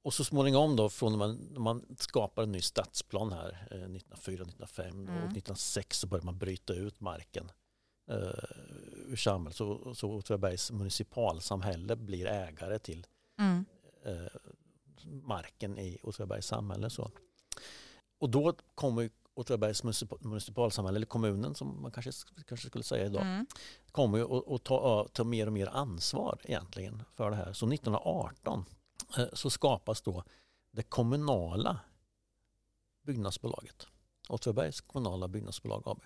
[0.03, 3.77] och så småningom då från när man, när man skapar en ny stadsplan här eh,
[3.77, 5.07] 1904, 1905 Mm.
[5.09, 7.51] och 1906 så börjar man bryta ut marken
[8.11, 8.17] eh,
[9.07, 9.55] ur samhället.
[9.57, 13.05] Så, så Åtvidabergs municipalsamhälle blir ägare till
[13.39, 13.65] Mm.
[14.05, 14.27] eh,
[15.23, 16.89] marken i Åtvidabergs samhälle.
[16.89, 17.11] Så.
[18.19, 22.11] Och då kommer Åtvidabergs municipal, municipalsamhälle, eller kommunen som man kanske,
[22.47, 23.45] kanske skulle säga idag, Mm.
[23.91, 27.53] kommer ju att, att ta, ta mer och mer ansvar egentligen för det här.
[27.53, 28.65] Så 1918
[29.17, 30.23] eh, så skapas då
[30.71, 31.79] det kommunala
[33.03, 33.87] byggnadsbolaget.
[34.29, 36.01] Åtvidabergs kommunala byggnadsbolag AB.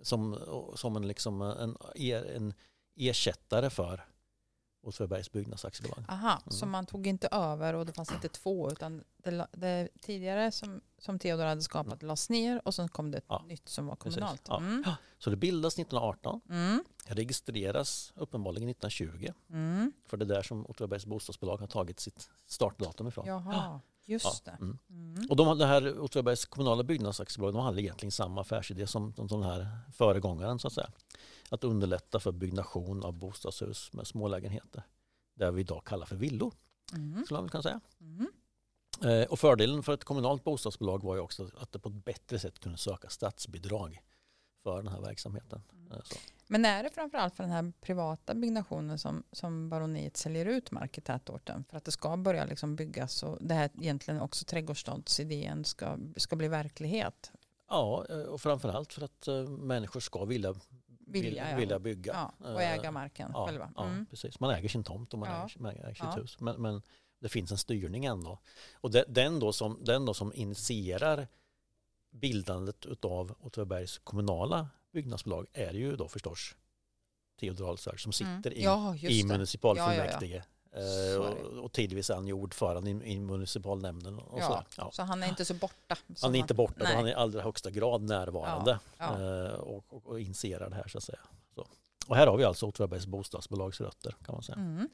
[0.00, 0.38] Som,
[0.74, 1.76] som en, liksom en,
[2.34, 2.54] en
[2.96, 4.06] ersättare för
[4.86, 6.04] Åtvidabergs byggnadsaktiebolag.
[6.08, 6.50] Aha, Mm.
[6.58, 10.80] så man tog inte över och det fanns inte två utan det, det tidigare som,
[10.98, 13.96] som Theodor hade skapat lades ner och sen kom det ett Ja, nytt som var
[13.96, 14.42] kommunalt.
[14.48, 14.58] Ja.
[14.58, 14.84] Mm.
[15.18, 16.84] Så det bildas 1918, Mm.
[17.06, 19.32] registreras uppenbarligen 1920.
[19.50, 19.92] Mm.
[20.06, 23.26] För det är där som Åtvidabergs bostadsbolag har tagit sitt startdatum ifrån.
[23.26, 24.50] Jaha, just det.
[24.60, 24.78] Mm.
[24.90, 25.26] Mm.
[25.30, 29.42] Och de, det här Åtvidabergs kommunala byggnadsaktiebolag de hade egentligen samma affärsidé som, som den
[29.42, 30.90] här föregångaren så att säga.
[31.50, 34.82] Att underlätta för byggnation av bostadshus med smålägenheter.
[35.34, 36.54] Det vi idag kallar för villor,
[36.92, 37.24] Mm.
[37.24, 37.80] skulle man kunna säga.
[38.00, 38.28] Mm.
[39.04, 42.38] Eh, och fördelen för ett kommunalt bostadsbolag var ju också att det på ett bättre
[42.38, 44.02] sätt kunde söka statsbidrag
[44.62, 45.62] för den här verksamheten.
[45.90, 46.16] Eh, så.
[46.46, 50.98] Men är det framförallt för den här privata byggnationen som, som baroniet säljer ut mark
[50.98, 55.64] i tätorten för att det ska börja liksom byggas och det här egentligen också trädgårdsstadsidén
[55.64, 57.32] ska, ska bli verklighet?
[57.68, 60.54] Ja, eh, och framförallt för att eh, människor ska vilja,
[61.08, 61.56] Vilja, vilja, ja.
[61.56, 62.12] vilja bygga.
[62.38, 63.72] Ja, och Eh, äga marken Ja, själva.
[63.76, 64.06] ja Mm.
[64.06, 64.40] precis.
[64.40, 65.44] Man äger sin tomt och man Ja.
[65.46, 66.10] äger, man äger sitt Ja.
[66.10, 66.40] hus.
[66.40, 66.82] Men, men
[67.20, 68.38] det finns en styrning ändå.
[68.74, 71.28] Och det, den, då som, den då som initierar
[72.10, 76.56] bildandet av Åtvidabergs kommunala byggnadsbolag är ju då förstås
[77.40, 78.36] Theodor Alsvärd som Mm.
[78.42, 79.28] sitter i, Ja, just i det.
[79.28, 80.42] municipalfullmäktige.
[80.72, 84.18] Så Eh, och, och tidvis är han ju ordförande i, i municipalnämnden.
[84.18, 84.64] Och Ja, sådär.
[84.76, 84.90] Ja.
[84.92, 85.96] Så han är inte så borta.
[86.22, 86.94] Han är inte borta, Nej.
[86.96, 89.44] han är i allra högsta grad närvarande Ja.
[89.44, 91.18] eh, och, och, och initierar det här så att säga.
[91.54, 91.66] Så.
[92.06, 94.56] Och här har vi alltså Åtvidabergs bostadsbolags rötter kan man säga.
[94.58, 94.88] Mm.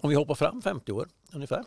[0.00, 1.64] Om vi hoppar fram 50 år ungefär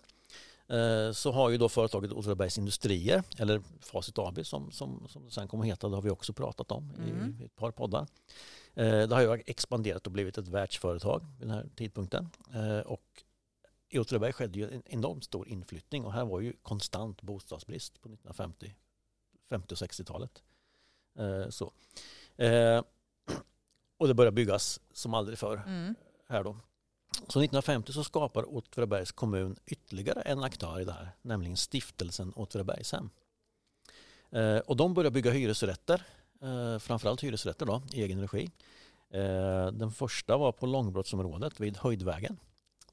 [0.67, 5.31] eh, så har ju då företaget Åtvidabergs Industrier eller Facit AB som, som, som det
[5.31, 7.35] sen kommer att heta, det har vi också pratat om Mm.
[7.39, 8.07] i, i ett par poddar.
[8.75, 12.29] Eh, Det har ju expanderat och blivit ett världsföretag vid den här tidpunkten.
[12.53, 13.23] Eh, Och
[13.89, 18.09] i Åtvidaberg skedde ju en enormt stor inflyttning och här var ju konstant bostadsbrist på
[18.09, 18.75] 1950
[19.49, 20.43] 50 och 60-talet.
[21.19, 21.73] Eh, Så.
[23.97, 25.95] Och det började byggas som aldrig förr Mm.
[26.27, 26.57] här då.
[27.11, 33.09] Så 1950 så skapar Åtvidabergs kommun ytterligare en aktör i det här, nämligen stiftelsen Åtvidabergshem.
[34.65, 36.05] Och de börjar bygga hyresrätter,
[36.41, 38.49] eh, framförallt hyresrätter då, i egen regi.
[39.09, 42.39] Eh, den första var på Långbrottsområdet vid Höjdvägen.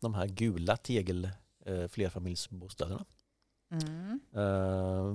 [0.01, 1.30] De här gula tegel
[1.64, 3.05] eh, flerfamiljsbostäderna.
[3.70, 4.20] Mm.
[4.34, 5.14] Eh,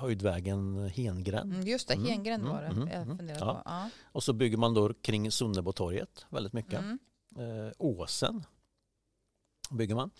[0.00, 1.52] Höjdvägen Hengränd.
[1.52, 3.16] Mm, Just det, Mm, Hengränd mm, var det mm, jag mm.
[3.18, 3.54] funderade Ja.
[3.54, 3.62] på.
[3.64, 3.90] Ja.
[4.04, 6.80] Och så bygger man då kring Sunnebotorget väldigt mycket.
[7.36, 8.44] Eh, Åsen
[9.70, 10.10] bygger man.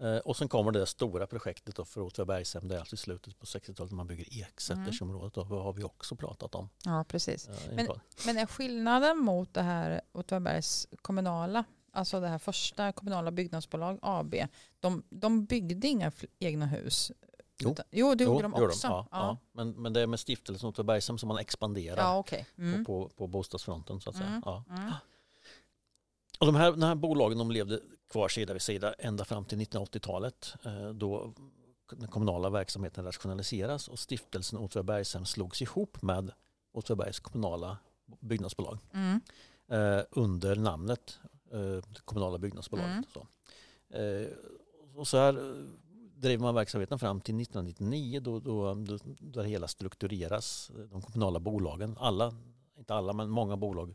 [0.00, 2.68] Eh, och sen kommer det stora projektet då för Åtvidabergshem.
[2.68, 5.34] Det är alltså i slutet på 60-talet när man bygger Eksätersområdet.
[5.34, 5.44] Då.
[5.44, 6.68] Det har vi också pratat om.
[6.84, 7.48] ja, precis.
[7.48, 7.88] eh, Men-.
[8.26, 14.34] Men är skillnaden mot det här Åtvidabergs kommunala, alltså det här första kommunala byggnadsbolag AB,
[14.80, 17.12] de, de byggde inga egna hus?
[17.60, 17.76] Jo.
[17.90, 18.86] Jo det gjorde Jo, de också.
[18.86, 19.38] Ja, ja.
[19.52, 22.46] Men, men det är med stiftelsen Åtvidabergshem som man expanderar ja okej.
[22.58, 22.84] Mm.
[22.84, 24.00] på, på, på bostadsfronten.
[24.00, 24.28] Så att säga.
[24.28, 24.42] Mm.
[24.44, 24.64] Ja.
[24.70, 24.92] Mm.
[26.40, 29.58] Och de, här, de här bolagen de levde kvar sida vid sida ända fram till
[29.58, 31.34] 1980-talet eh, då
[31.92, 36.32] den kommunala verksamheten rationaliseras och stiftelsen Åtvidabergshem slogs ihop med
[36.72, 37.78] Åtvidabergs kommunala
[38.20, 39.20] byggnadsbolag Mm.
[39.68, 41.18] eh, under namnet
[41.52, 42.90] eh, kommunala byggnadsbolaget.
[42.90, 43.04] Mm.
[43.12, 43.26] Så.
[44.94, 45.66] Och så här
[46.14, 50.70] drev man verksamheten fram till 1999 då, då, då, då det hela struktureras.
[50.90, 52.34] De kommunala bolagen, alla,
[52.78, 53.94] inte alla men många bolag,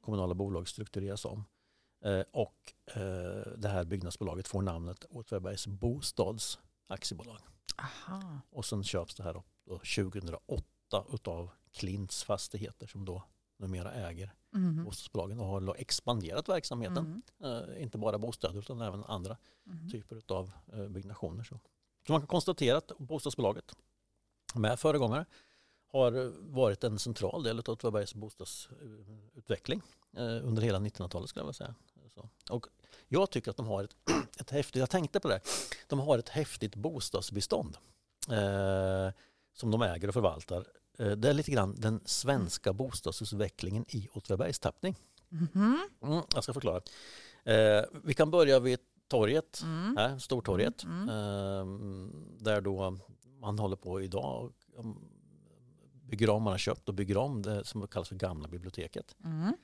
[0.00, 1.44] kommunala bolag struktureras om.
[2.04, 7.38] Eh, och eh, det här byggnadsbolaget får namnet Åtvidabergs Bostads aktiebolag.
[7.78, 8.40] Aha.
[8.50, 13.22] Och sen köps det här upp då 2008 utav Klints fastigheter som då
[13.58, 14.84] numera äger Mhm.
[14.84, 17.22] bostadsbolagen och har expanderat verksamheten.
[17.40, 17.68] Mm.
[17.74, 19.90] Eh, inte bara bostäder utan även andra Mhm.
[19.90, 21.44] typer av eh, byggnationer.
[21.44, 21.60] Så.
[22.06, 23.76] så man kan konstatera att bostadsbolaget
[24.54, 25.24] med föregångare
[25.92, 29.82] har eh, varit en central del av Åtvidabergs bostadsutveckling
[30.16, 31.74] eh, under hela 1900-talet skulle jag vilja säga.
[32.14, 32.28] Så.
[32.50, 32.66] Och
[33.08, 33.96] jag tycker att de har ett,
[34.40, 35.40] ett häftigt, jag tänkte på det,
[35.86, 37.76] de har ett häftigt bostadsbestånd
[38.30, 39.10] eh,
[39.54, 40.66] som de äger och förvaltar.
[40.98, 44.96] Eh, det är lite grann den svenska bostadsutvecklingen i Åtvidabergs tappning.
[45.28, 45.88] Mhm.
[46.02, 46.80] Mm, jag ska förklara.
[47.44, 49.96] Eh, vi kan börja vid torget, Mm.
[49.96, 51.64] här, Stortorget, Mm, eh,
[52.44, 52.98] där då
[53.40, 54.52] man håller på idag och
[54.84, 55.08] um,
[56.04, 59.16] bygger om, man har köpt och bygger om det som kallas för gamla biblioteket.
[59.24, 59.54] Mm.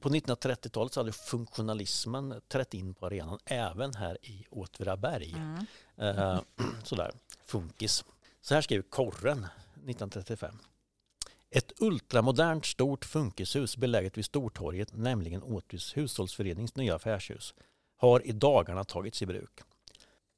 [0.00, 5.34] På 1930-talet så hade funktionalismen trätt in på arenan även här i Åtvidaberg.
[5.36, 5.66] Mm.
[5.96, 6.40] Eh,
[6.84, 7.12] sådär,
[7.46, 8.04] funkis.
[8.40, 9.38] Så här skriver Korren
[9.74, 10.58] 1935.
[11.50, 17.54] Ett ultramodernt stort funkishus beläget vid Stortorget, nämligen Åtvis hushållsförenings nya affärshus,
[17.96, 19.60] har i dagarna tagits i bruk.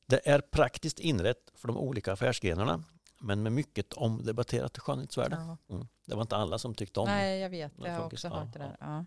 [0.06, 2.84] Det är praktiskt inrätt för de olika affärsgrenarna,
[3.20, 5.56] men med mycket omdebatterat skönhetsvärde.
[5.70, 5.86] Mm.
[6.06, 7.72] Det var inte alla som tyckte om Nej, jag vet.
[7.76, 8.76] det Jag har också hört det där.
[8.80, 9.04] Ja.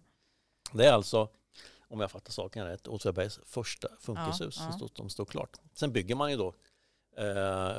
[0.71, 1.29] Det är alltså,
[1.87, 4.71] om jag fattar saken rätt, Åtvidabergs första funkishus Ja, ja.
[4.71, 5.57] som, står, som står klart.
[5.73, 6.53] Sen bygger man ju då
[7.17, 7.77] eh,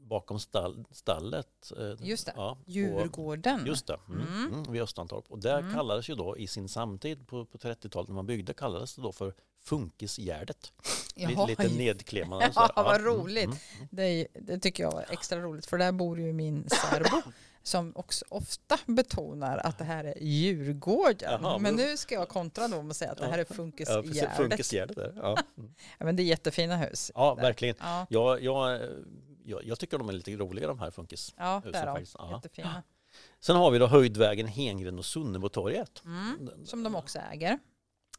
[0.00, 1.72] bakom stall, stallet.
[1.78, 2.32] Eh, Just det.
[2.36, 3.66] Ja, Djurgården.
[3.66, 4.52] Just det, mm, Mm.
[4.54, 5.24] Mm, vid Östantorp.
[5.28, 5.74] Och det Mm.
[5.74, 9.12] kallades ju då i sin samtid på, på 30-talet när man byggde kallades det då
[9.12, 10.72] för Funkisgärdet.
[11.16, 12.52] Lite, Jaha, lite nedklemande.
[12.54, 13.44] Ja, vad mm, roligt.
[13.44, 13.88] mm.
[13.90, 17.22] Det, det tycker jag var extra roligt för där bor ju min särbo
[17.66, 21.16] som också ofta betonar att det här är Djurgården.
[21.42, 24.30] Jaha, men men- nu ska jag kontra dem och säga att det här är Ja,
[24.36, 24.96] Funkisgärdet.
[24.96, 25.12] Där.
[25.16, 25.74] Ja, mm.
[25.98, 27.12] Ja, men det är jättefina hus.
[27.14, 27.42] ja Där.
[27.42, 27.76] verkligen.
[27.80, 28.80] Ja, Jag, jag,
[29.64, 31.34] jag, tycker de är lite roliga de här funkis.
[31.36, 31.92] ja det är de.
[31.94, 32.32] faktiskt, ja.
[32.34, 32.82] Jättefina.
[33.40, 36.02] Sen har vi då Höjdvägen, Hengren och Sunnebotorget.
[36.04, 36.50] Mm.
[36.66, 37.58] Som de också äger.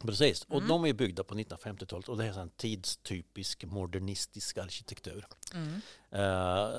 [0.01, 0.67] Precis, och Mm.
[0.67, 5.25] de är byggda på 1950-talet och det är en tidstypisk modernistisk arkitektur.
[5.53, 5.81] Mm.
[6.11, 6.69] Eh,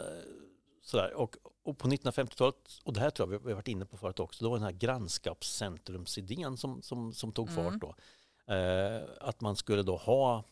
[0.85, 1.15] sådär.
[1.15, 1.37] Och,
[1.69, 4.45] och på 1950-talet, och det här tror jag vi har varit inne på förut också,
[4.45, 7.65] då var den här grannskapscentrumsidén som, som, som tog Mm.
[7.65, 7.95] fart då.
[8.55, 10.45] Eh, att man skulle då ha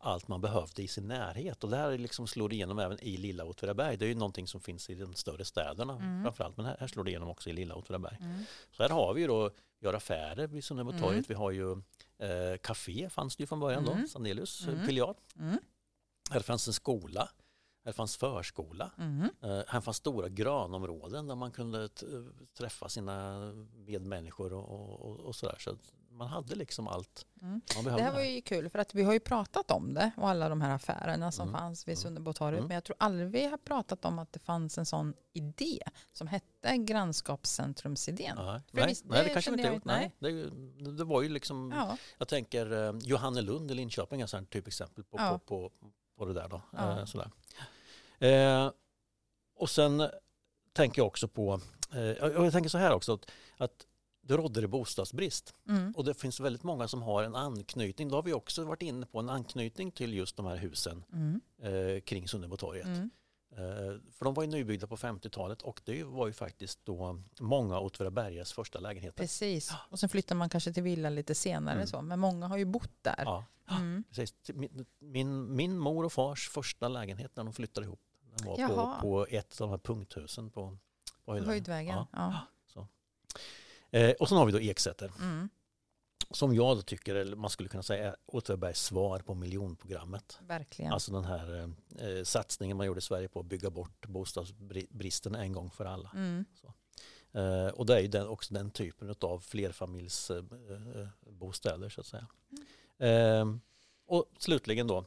[0.00, 3.44] allt man behövde i sin närhet och det här liksom slår igenom även i lilla
[3.44, 3.96] Åtvidaberg.
[3.96, 6.22] Det är ju någonting som finns i de större städerna Mm.
[6.22, 8.16] framförallt, men här, här slår det igenom också i lilla Åtvidaberg.
[8.20, 8.44] Mm.
[8.76, 11.24] Så här har vi ju då, vi har affärer vid Sunneborgstorget, Mm.
[11.28, 11.72] vi har ju
[12.18, 14.02] eh, café fanns det ju från början Mm.
[14.02, 14.74] då, Sandelius Mm.
[14.74, 14.86] mm.
[14.86, 15.14] filial.
[15.38, 15.58] Mm.
[16.30, 17.28] Här fanns en skola,
[17.88, 19.28] här fanns förskola, Mm.
[19.42, 22.06] eh, här fanns stora grönområden där man kunde t-
[22.58, 23.38] träffa sina
[23.86, 25.56] medmänniskor och, och, och sådär.
[25.58, 25.76] Så
[26.10, 27.50] man hade liksom allt Mm.
[27.52, 28.02] man Det behövde.
[28.04, 30.60] här var ju kul för att vi har ju pratat om det och alla de
[30.60, 31.60] här affärerna som Mm.
[31.60, 32.02] fanns vid Mm.
[32.02, 32.58] Sunderbotorget.
[32.58, 32.68] Mm.
[32.68, 35.82] Men jag tror aldrig vi har pratat om att det fanns en sån idé
[36.12, 38.36] som hette grannskapscentrumsidén.
[38.36, 39.74] Nej, För det nej, nej, det det kanske inte gjort.
[39.74, 39.86] inte.
[39.88, 44.50] Nej, det, det var ju liksom, Ja, jag tänker eh, Johannelund i Linköping är ett
[44.50, 45.38] typexempel på, Ja.
[45.46, 45.72] på, på,
[46.16, 46.48] på det där.
[46.48, 46.62] Då.
[46.72, 46.98] Ja.
[46.98, 47.30] Eh, sådär.
[48.18, 48.70] Eh,
[49.56, 50.02] och sen
[50.72, 51.60] tänker jag också på,
[51.94, 53.86] eh, jag tänker så här också, att, att
[54.20, 55.54] det rådde det bostadsbrist.
[55.68, 55.92] mm.
[55.96, 59.06] Och det finns väldigt många som har en anknytning, då har vi också varit inne
[59.06, 61.40] på en anknytning till just de här husen Mm.
[61.62, 62.86] eh, kring Sunderbotorget.
[62.86, 63.10] Mm.
[63.52, 67.78] Eh, för de var ju nybyggda på 50-talet och det var ju faktiskt då många
[67.80, 69.16] Åtvidabergas första lägenheter.
[69.22, 69.72] Precis.
[69.90, 71.74] Och sen flyttar man kanske till villa lite senare.
[71.74, 71.86] Mm.
[71.86, 72.02] Så.
[72.02, 73.22] Men många har ju bott där.
[73.24, 74.04] Ja, Mm.
[74.10, 74.34] precis.
[74.54, 78.00] Min, min, min mor och fars första lägenhet när de flyttade ihop
[78.38, 79.00] den var på, Jaha.
[79.00, 80.78] på ett av de här punkthusen på,
[81.24, 81.48] på Höjdvägen.
[81.48, 81.94] Höjdvägen.
[82.12, 82.46] Ja.
[82.74, 82.88] Ja.
[83.90, 85.48] Eh, och sen har vi då Eksäter Mm.
[86.30, 90.38] som jag då tycker, eller man skulle kunna säga, är Åtvidabergs svar på miljonprogrammet.
[90.42, 90.92] Verkligen.
[90.92, 95.52] Alltså den här eh, satsningen man gjorde i Sverige på att bygga bort bostadsbristen en
[95.52, 96.10] gång för alla.
[96.14, 96.44] Mm.
[97.32, 102.06] Eh, och det är ju den, också den typen av flerfamiljsbostäder eh, bostäder, så att
[102.06, 102.26] säga.
[102.98, 103.48] Mm.
[103.50, 103.60] Eh,
[104.06, 104.98] och slutligen då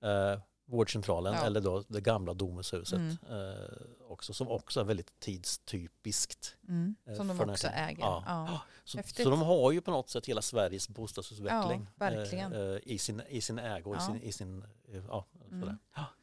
[0.00, 1.44] eh, vårdcentralen Ja.
[1.46, 3.16] eller då det gamla Domushuset Mm.
[3.30, 3.64] eh,
[4.08, 6.56] också som också är väldigt tidstypiskt.
[6.68, 6.96] Mm.
[7.06, 8.00] Eh, Som de också äger.
[8.00, 8.22] Ja.
[8.26, 8.60] Ja.
[8.84, 12.98] Så, så de har ju på något sätt hela Sveriges bostadsutveckling Ja, eh, eh, i,
[12.98, 13.96] sin, i sin ägo.
[13.96, 15.76] I sin, i sin, eh, ja, Mm.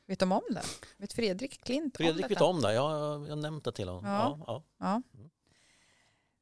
[0.08, 0.62] Vet de om det?
[0.98, 2.46] Vet Fredrik Klint Fredrik om vet detta?
[2.46, 2.92] om det, jag,
[3.24, 4.06] jag har nämnt det till honom.
[4.06, 4.40] Ja.
[4.48, 4.64] Ja.
[4.80, 5.02] Ja,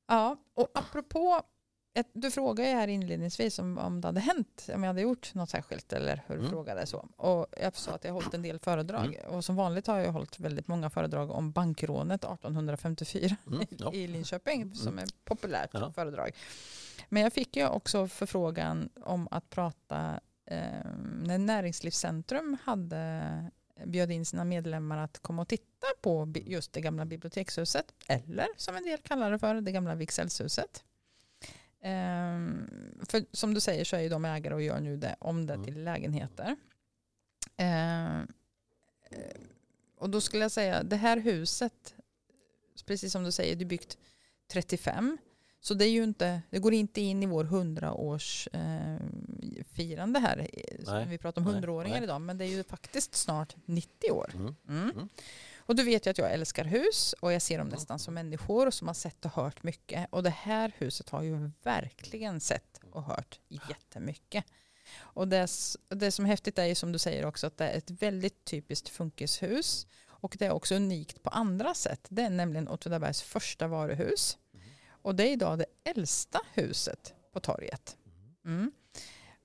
[0.08, 0.26] Ja.
[0.26, 0.38] Mm.
[0.54, 1.42] och apropå
[2.14, 5.50] du frågade ju här inledningsvis om, om det hade hänt, om jag hade gjort något
[5.50, 6.52] särskilt eller hur du Mm.
[6.52, 7.08] frågade så.
[7.18, 9.36] Och jag sa att jag har hållit en del föredrag Mm.
[9.36, 13.94] och som vanligt har jag hållit väldigt många föredrag om bankrånet 1854 Mm, ja.
[13.94, 15.92] i Linköping som är populärt Ja.
[15.92, 16.32] föredrag.
[17.10, 20.58] Men jag fick ju också förfrågan om att prata eh,
[21.24, 23.24] när Näringslivscentrum hade
[23.86, 28.76] bjöd in sina medlemmar att komma och titta på just det gamla bibliotekshuset eller som
[28.76, 30.84] en del kallar det för, det gamla Vikselshuset.
[31.84, 32.70] Ehm,
[33.10, 35.54] för som du säger så är ju de ägare och gör nu det om det
[35.54, 35.66] Mm.
[35.66, 36.56] till lägenheter.
[37.58, 38.22] Eh,
[39.98, 41.96] och då skulle jag säga det här huset,
[42.86, 43.98] precis som du säger, det är byggt
[44.52, 45.18] 35.
[45.62, 48.98] Så det, är ju inte, det går inte in i vår 100-års eh,
[50.20, 50.48] här.
[50.88, 52.04] Nej, Vi pratar om nej, 100-åringar nej.
[52.04, 54.32] idag, men det är ju faktiskt snart 90 år.
[54.36, 54.56] Mm.
[54.70, 55.10] Mm.
[55.64, 55.68] Mm.
[55.68, 58.72] Och du vet ju att jag älskar hus och jag ser dem nästan som människor
[58.72, 60.08] som har sett och hört mycket.
[60.10, 64.46] Och det här huset har ju verkligen sett och hört jättemycket.
[64.96, 65.50] Och det,
[65.90, 68.46] det som är häftigt är ju som du säger också att det är ett väldigt
[68.46, 69.88] typiskt funkishus.
[70.08, 72.08] Och det är också unikt på andra sätt.
[72.10, 74.38] Det är nämligen Åtvidabergs första varuhus.
[74.90, 77.98] Och det är idag det äldsta huset på torget.
[78.46, 78.72] Mm.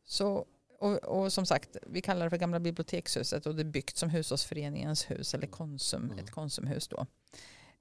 [0.05, 0.47] Så,
[0.79, 4.11] och, och som sagt, vi kallar det för gamla bibliotekshuset och det är byggt som
[4.11, 6.19] hushållsföreningens hus eller konsum, Mm.
[6.19, 7.07] ett konsumhus då.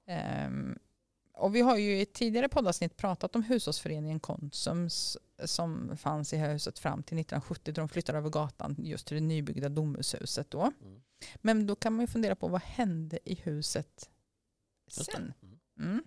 [0.06, 0.78] Ehm,
[1.32, 6.36] och vi har ju i ett tidigare poddavsnitt pratat om hushållsföreningen Konsums som fanns i
[6.36, 10.72] huset fram till 1970 då de flyttade över gatan just till det nybyggda Domushuset då.
[10.82, 11.02] Mm.
[11.36, 14.10] Men då kan man ju fundera på vad hände i huset
[14.90, 15.32] sen?
[15.80, 16.02] Mm.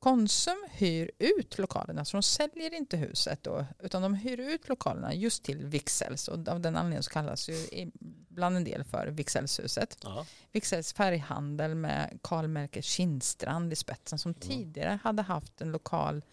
[0.00, 5.14] Konsum hyr ut lokalerna, så de säljer inte huset då, utan de hyr ut lokalerna
[5.14, 7.90] just till Vixels och av den anledningen så kallas ju
[8.28, 9.98] bland en del för Vixelshuset.
[10.02, 10.26] Ja.
[10.52, 14.40] Vixels färghandel med Karl Melker Kindstrand i spetsen som Mm.
[14.40, 16.24] tidigare hade haft en lokal,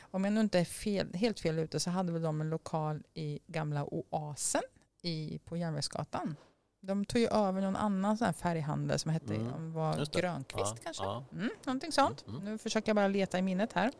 [0.00, 3.02] om jag nu inte är fel, helt fel ute så hade väl de en lokal
[3.14, 4.62] i gamla Oasen
[5.02, 6.36] i, på Järnvägsgatan.
[6.84, 9.72] De tog ju över någon annan sån här färghandel som hette Mm.
[9.72, 10.06] var.
[10.20, 10.82] Grönqvist Ja.
[10.84, 11.02] kanske.
[11.04, 11.24] Ja.
[11.32, 12.24] Mm, någonting sånt.
[12.28, 12.44] Mm.
[12.44, 13.92] Nu försöker jag bara leta i minnet här.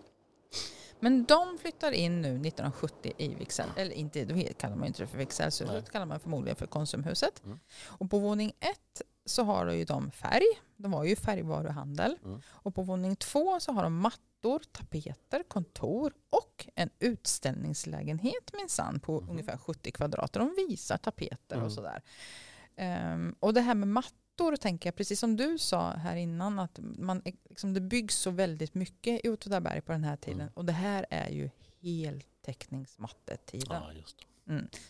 [1.00, 5.02] Men de flyttar in nu 1970 i Vixel, eller inte, då kallar man ju inte
[5.02, 5.18] det för
[5.82, 7.42] det kallar man förmodligen för Konsumhuset.
[7.44, 7.60] Mm.
[7.86, 10.44] Och på våning ett så har ju de färg,
[10.76, 12.16] de var ju färgvaruhandel.
[12.24, 12.42] Mm.
[12.46, 19.20] Och på våning två så har de mattor, tapeter, kontor och en utställningslägenhet minsann på
[19.20, 19.30] Mhm.
[19.30, 20.32] ungefär 70 kvadrat.
[20.32, 21.66] De visar tapeter Mm.
[21.66, 22.02] och sådär.
[22.76, 26.78] Ehm, och det här med mattor tänker jag, precis som du sa här innan, att
[26.82, 30.40] man, liksom, det byggs så väldigt mycket i Åtvidaberg på den här tiden.
[30.40, 30.52] Mm.
[30.54, 31.50] Och det här är ju
[31.82, 33.82] heltäckningsmattetiden.
[33.82, 34.24] ja, just det.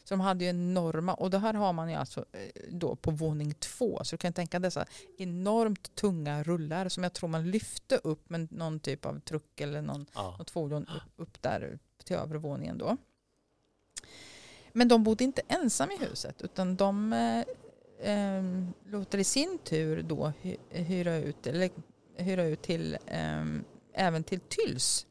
[0.04, 3.10] Så de hade ju enorma, och det här har man ju alltså eh, då på
[3.10, 4.00] våning två.
[4.04, 4.86] Så du kan tänka dessa
[5.18, 9.82] enormt tunga rullar som jag tror man lyfte upp med någon typ av truck eller
[9.82, 10.36] någon, Ja.
[10.38, 12.96] något fordon upp, upp där till övre våningen då.
[14.72, 17.12] Men de bodde inte ensam i huset utan de
[18.02, 18.42] eh,
[18.86, 21.70] låter i sin tur då hy, hyra ut, eller,
[22.16, 23.44] hyra ut till, eh,
[23.94, 25.06] även till Tyls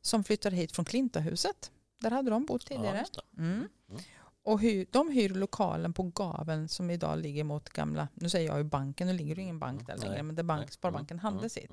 [0.00, 1.70] som flyttade hit från Klintahuset.
[2.00, 3.04] Där hade de bott Ja, tidigare.
[3.12, 3.42] det.
[3.42, 3.68] Mm.
[3.88, 4.02] Mm.
[4.44, 8.58] Och hyr, de hyr lokalen på gaveln som idag ligger mot gamla, nu säger jag
[8.58, 10.70] ju banken, nu ligger det ingen bank där Mm, längre, men där bank.
[10.72, 11.70] Sparbanken Mm, hade mm, sitt.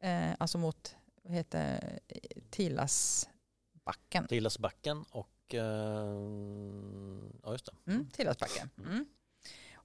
[0.00, 1.98] Eh, alltså mot, vad heter
[2.50, 4.26] Tilasbacken.
[4.28, 5.60] Tilasbacken och eh,
[7.42, 7.92] ja just det.
[7.92, 8.70] Mm, Tilasbacken.
[8.78, 9.06] Mm.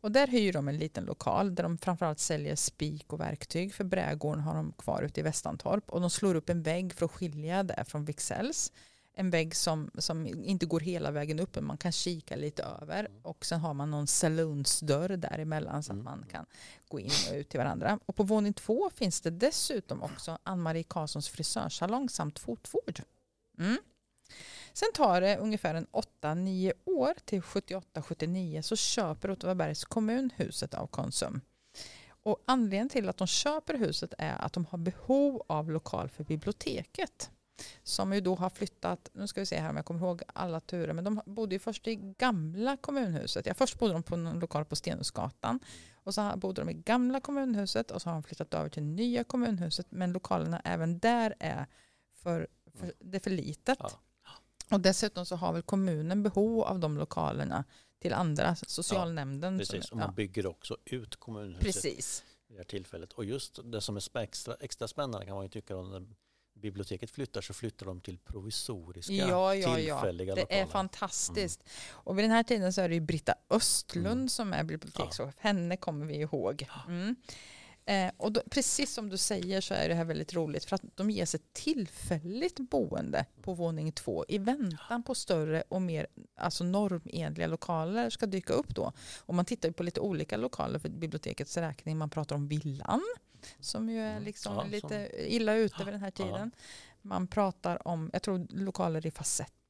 [0.01, 3.73] Och där hyr de en liten lokal där de framförallt säljer spik och verktyg.
[3.73, 5.89] För brädgården har de kvar ute i Västantorp.
[5.89, 8.71] Och de slår upp en vägg för att skilja det från Vixells.
[9.13, 13.07] En vägg som, som inte går hela vägen upp men man kan kika lite över.
[13.23, 16.03] Och sen har man någon saloonsdörr däremellan så att Mm.
[16.05, 16.45] man kan
[16.87, 17.99] gå in och ut till varandra.
[18.05, 23.01] Och på våning två finns det dessutom också Ann-Marie Karlssons frisörsalong samt fotvård.
[23.59, 23.77] Mm.
[24.73, 25.87] Sen tar det ungefär en
[26.21, 31.41] 8-9 år till 78-79 så köper Åtvidabergs kommun huset av Konsum.
[32.23, 36.23] Och anledningen till att de köper huset är att de har behov av lokal för
[36.23, 37.31] biblioteket.
[37.83, 40.59] Som ju då har flyttat, nu ska vi se här om jag kommer ihåg alla
[40.59, 43.45] turer, men de bodde ju först i gamla kommunhuset.
[43.45, 45.59] Ja, först bodde de på en lokal på Stenhusgatan
[46.03, 49.23] och så bodde de i gamla kommunhuset och så har de flyttat över till nya
[49.23, 51.67] kommunhuset men lokalerna även där är
[52.13, 52.47] för,
[52.79, 53.77] för, det är för litet.
[53.79, 53.91] Ja.
[54.71, 57.63] Och dessutom så har väl kommunen behov av de lokalerna
[57.99, 59.57] till andra, socialnämnden.
[59.57, 62.23] Precis, och som, man ja, bygger också ut kommunhuset precis.
[62.47, 63.13] vid det här tillfället.
[63.13, 66.15] Och just det som är extra, extra spännande kan man ju tycka om
[66.53, 69.75] biblioteket flyttar så flyttar de till provisoriska Ja, ja, ja.
[69.75, 70.61] tillfälliga Det lokaler.
[70.61, 71.63] är fantastiskt.
[71.89, 74.29] Och vid den här tiden så är det ju Britta Östlund Mm.
[74.29, 75.33] som är bibliotekschef.
[75.37, 76.67] Henne kommer vi ihåg.
[76.87, 77.15] Mm.
[77.85, 80.81] Eh, och då, precis som du säger så är det här väldigt roligt för att
[80.95, 86.63] de ges ett tillfälligt boende på våning två i väntan på större och mer alltså
[86.63, 88.93] normenliga lokaler ska dyka upp då.
[89.19, 91.97] Och man tittar på lite olika lokaler för bibliotekets räkning.
[91.97, 93.01] Man pratar om villan
[93.59, 94.23] som ju är Mm.
[94.23, 96.51] liksom Ja, lite illa ute vid den här tiden.
[97.01, 99.11] Man pratar om, jag tror lokaler i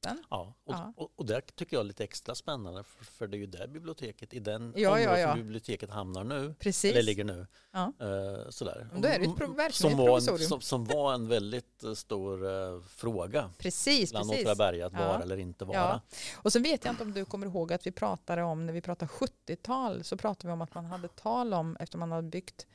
[0.02, 0.24] facetten.
[0.30, 0.92] Ja, och, Ja.
[0.96, 3.66] Och, och det tycker jag är lite extra spännande för, för det är ju där
[3.66, 5.28] biblioteket, i den Ja, området ja.
[5.28, 6.90] som biblioteket hamnar nu, Precis.
[6.92, 7.46] eller ligger nu.
[7.72, 7.92] Ja.
[8.00, 8.88] Eh, sådär.
[8.96, 12.80] Då är det ett som, var en, som, som var en väldigt eh, stor eh,
[12.82, 14.30] fråga Precis, bland.
[14.30, 16.00] Åtvidaberg att vara eller inte vara.
[16.36, 18.80] Och sen vet jag inte om du kommer ihåg att vi pratade om, när vi
[18.80, 22.66] pratade 70-tal, så pratade vi om att man hade tal om, efter man hade byggt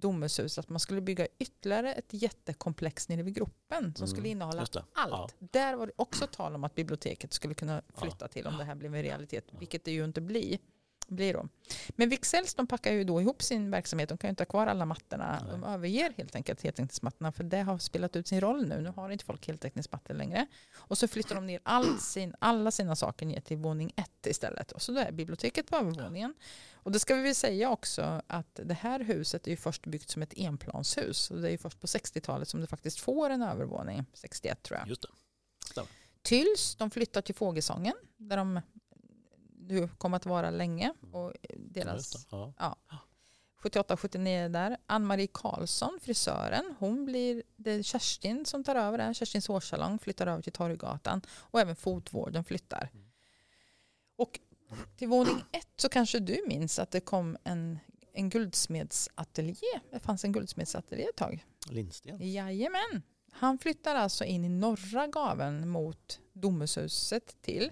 [0.00, 4.66] Domushus, att man skulle bygga ytterligare ett jättekomplex nere vid gropen som Mm, skulle innehålla
[4.92, 5.34] allt.
[5.38, 8.74] Där var det också tal om att biblioteket skulle kunna flytta till om det här
[8.74, 10.58] blev en realitet, vilket det ju inte blir.
[11.08, 11.48] Blir då.
[11.88, 14.66] Men Wixells de packar ju då ihop sin verksamhet, de kan ju inte ha kvar
[14.66, 15.40] alla mattorna.
[15.42, 15.50] Nej.
[15.50, 18.80] De överger helt enkelt heltäckningsmattorna för det har spelat ut sin roll nu.
[18.80, 20.46] Nu har inte folk heltäckningsmattor längre.
[20.74, 24.72] Och så flyttar de ner all sin, alla sina saker ner till våning ett istället.
[24.72, 26.34] Och så då är biblioteket på övervåningen.
[26.72, 30.10] Och det ska vi väl säga också att det här huset är ju först byggt
[30.10, 31.30] som ett enplanshus.
[31.30, 34.78] Och det är ju först på 60-talet som det faktiskt får en övervåning, 61 tror
[34.78, 34.88] jag.
[34.88, 35.08] Just det.
[36.24, 38.60] Tyls, de flyttar till Fågelsången där de
[39.68, 40.92] nu kommer att vara länge.
[41.12, 42.52] Och Ja, deras just det.
[42.58, 42.76] Ja.
[43.62, 44.76] 78-79 där.
[44.86, 49.14] Ann-Marie Karlsson, frisören, hon blir, det är Kerstin som tar över där.
[49.14, 52.90] Kerstins hårsalong flyttar över till Torggatan och även fotvården flyttar.
[52.92, 53.06] Mm.
[54.16, 54.40] Och
[54.96, 57.78] till våning ett så kanske du minns att det kom en,
[58.12, 59.80] en guldsmedsateljé.
[59.90, 61.44] Det fanns en guldsmedsateljé ett tag.
[61.70, 62.32] Lindsten.
[62.32, 63.02] Jajamän.
[63.32, 67.70] Han flyttar alltså in i norra gaven mot Domushuset till.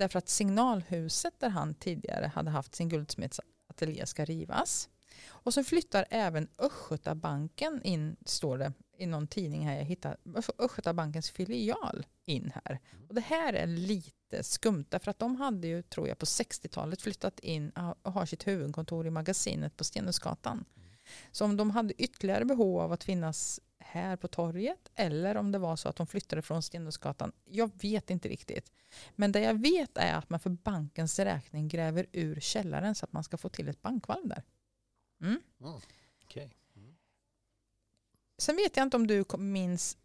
[0.00, 4.88] Därför att signalhuset där han tidigare hade haft sin guldsmedsateljé ska rivas.
[5.26, 10.16] Och så flyttar även Östgötabanken in, står det i någon tidning här jag hittar,
[10.58, 12.80] Östgötabankens filial in här.
[13.08, 17.02] Och det här är lite skumt därför att de hade ju, tror jag, på 60-talet
[17.02, 17.70] flyttat in
[18.02, 20.64] och har sitt huvudkontor i magasinet på Stenhusgatan.
[21.32, 23.60] Så om de hade ytterligare behov av att finnas
[23.90, 27.32] här på torget eller om det var så att de flyttade från Stenhusgatan.
[27.44, 28.72] Jag vet inte riktigt.
[29.16, 33.12] Men det jag vet är att man för bankens räkning gräver ur källaren så att
[33.12, 34.42] man ska få till ett bankvalv där.
[35.20, 35.40] Mm.
[35.60, 35.80] Mm.
[36.24, 36.56] Okej.
[36.76, 36.96] Mm.
[38.38, 39.96] Sen vet jag inte om du minns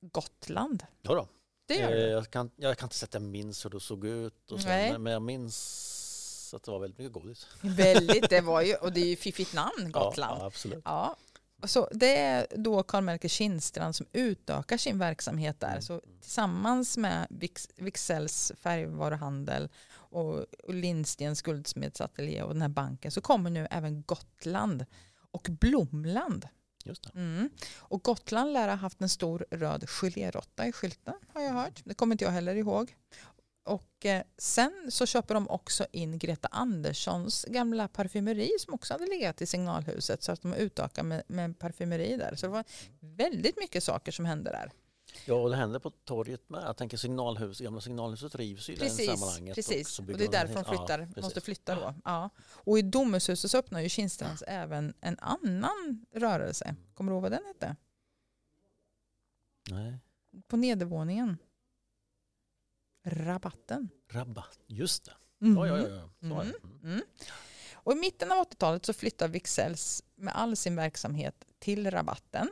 [0.00, 0.86] Gotland.
[1.02, 1.28] Ja då.
[1.66, 4.06] Det gör Eh, jag, kan, jag kan inte säga att jag minns hur det såg
[4.06, 4.98] ut, och så, Nej.
[4.98, 7.46] men, jag minns att det var väldigt mycket godis.
[7.60, 10.40] Väldigt, det var ju, och det är ju fiffigt namn, Ja, Gotland.
[10.40, 10.82] ja, absolut.
[10.84, 11.16] Ja,
[11.64, 15.68] så det är då Karl Melker Kindstrand som utökar sin verksamhet där.
[15.68, 15.82] Mm.
[15.82, 23.50] Så tillsammans med Wix, Wixells färgvaruhandel och, Lindstens guldsmedsateljé och den här banken så kommer
[23.50, 24.86] nu även Gotland
[25.30, 26.48] och Blomland.
[27.14, 27.50] Mm.
[27.76, 31.80] Och Gotland lär ha haft en stor röd geléråtta i skylten har jag hört.
[31.84, 32.94] Det kommer inte jag heller ihåg.
[33.66, 39.06] Och eh, sen så köper de också in Greta Anderssons gamla parfymeri som också hade
[39.06, 42.34] legat i signalhuset så att de utökar med, med parfymeri där.
[42.36, 42.64] Så det var
[43.00, 44.72] väldigt mycket saker som hände där.
[45.26, 46.62] Ja, och det händer på torget med.
[46.62, 49.54] Jag tänker signalhus, gamla signalhuset rivs ju i det Precis, sammanhanget.
[49.54, 49.98] precis.
[49.98, 51.22] Och, bygger det är därför de flyttar, Ja, precis.
[51.22, 51.94] måste flytta då.
[52.04, 52.30] Ja.
[52.48, 56.74] Och i Domushuset så öppnar ju Kindstrands även en annan rörelse.
[56.94, 57.76] Kommer du ihåg vad den hette?
[59.70, 59.98] Nej,
[60.48, 61.38] På nedervåningen.
[63.06, 63.88] Rabatten.
[64.12, 64.58] rabatt.
[64.66, 65.12] Just det.
[65.46, 65.56] Mm.
[65.56, 66.10] Ja, ja, ja.
[66.20, 66.42] ja.
[66.42, 66.54] Mm.
[66.64, 66.80] Mm.
[66.92, 67.02] Mm.
[67.74, 72.48] Och i mitten av 80-talet så flyttar Wixells med all sin verksamhet till Rabatten.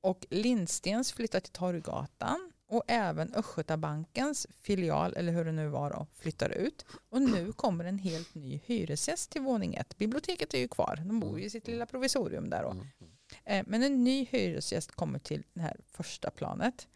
[0.00, 6.06] Och Lindstens flyttar till Torggatan och även Östgötabankens filial, eller hur det nu var då,
[6.14, 6.84] flyttar ut.
[7.08, 9.96] Och nu kommer en helt ny hyresgäst till våning ett.
[9.96, 12.70] Biblioteket är ju kvar, de bor ju i sitt lilla provisorium där då.
[12.70, 12.86] Mm.
[13.44, 16.88] Eh, Men en ny hyresgäst kommer till det här första planet.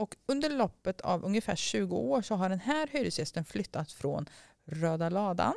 [0.00, 4.28] Och, under loppet av ungefär 20 år så har den här hyresgästen flyttat från
[4.64, 5.54] Röda ladan,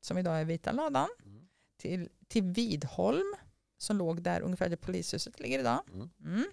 [0.00, 1.48] som idag är Vita ladan, Mm.
[1.76, 3.34] till, till Vidholm,
[3.78, 5.80] som låg där ungefär där polishuset ligger idag.
[5.94, 6.10] Mm.
[6.24, 6.44] Mm.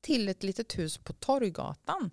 [0.00, 2.10] Till ett litet hus på Torggatan.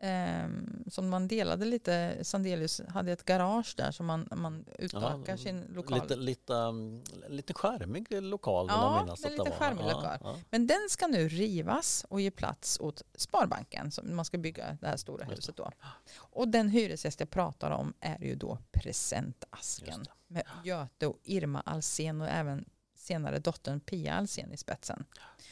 [0.00, 5.36] Ehm, som man delade lite, Sandelius hade ett garage där som man, man utökar Ja,
[5.36, 6.00] sin lokal.
[6.00, 10.18] Lite, lite, um, lite skärmig lokal vill Ja, jag minnas det lite Ja, lokal.
[10.22, 10.36] ja.
[10.50, 14.86] Men den ska nu rivas och ge plats åt Sparbanken som man ska bygga det
[14.86, 15.70] här stora huset då.
[16.16, 22.20] Och den hyresgäst jag pratar om är ju då Presentasken med Göte och Irma Alsen
[22.20, 22.64] och även
[22.96, 25.04] senare dottern Pia Alsen i spetsen.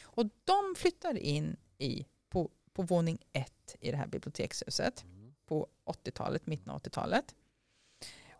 [0.03, 5.33] Och de flyttar in i, på, på våning ett i det här bibliotekshuset Mm.
[5.45, 7.35] på 80-talet, mitten av 80-talet.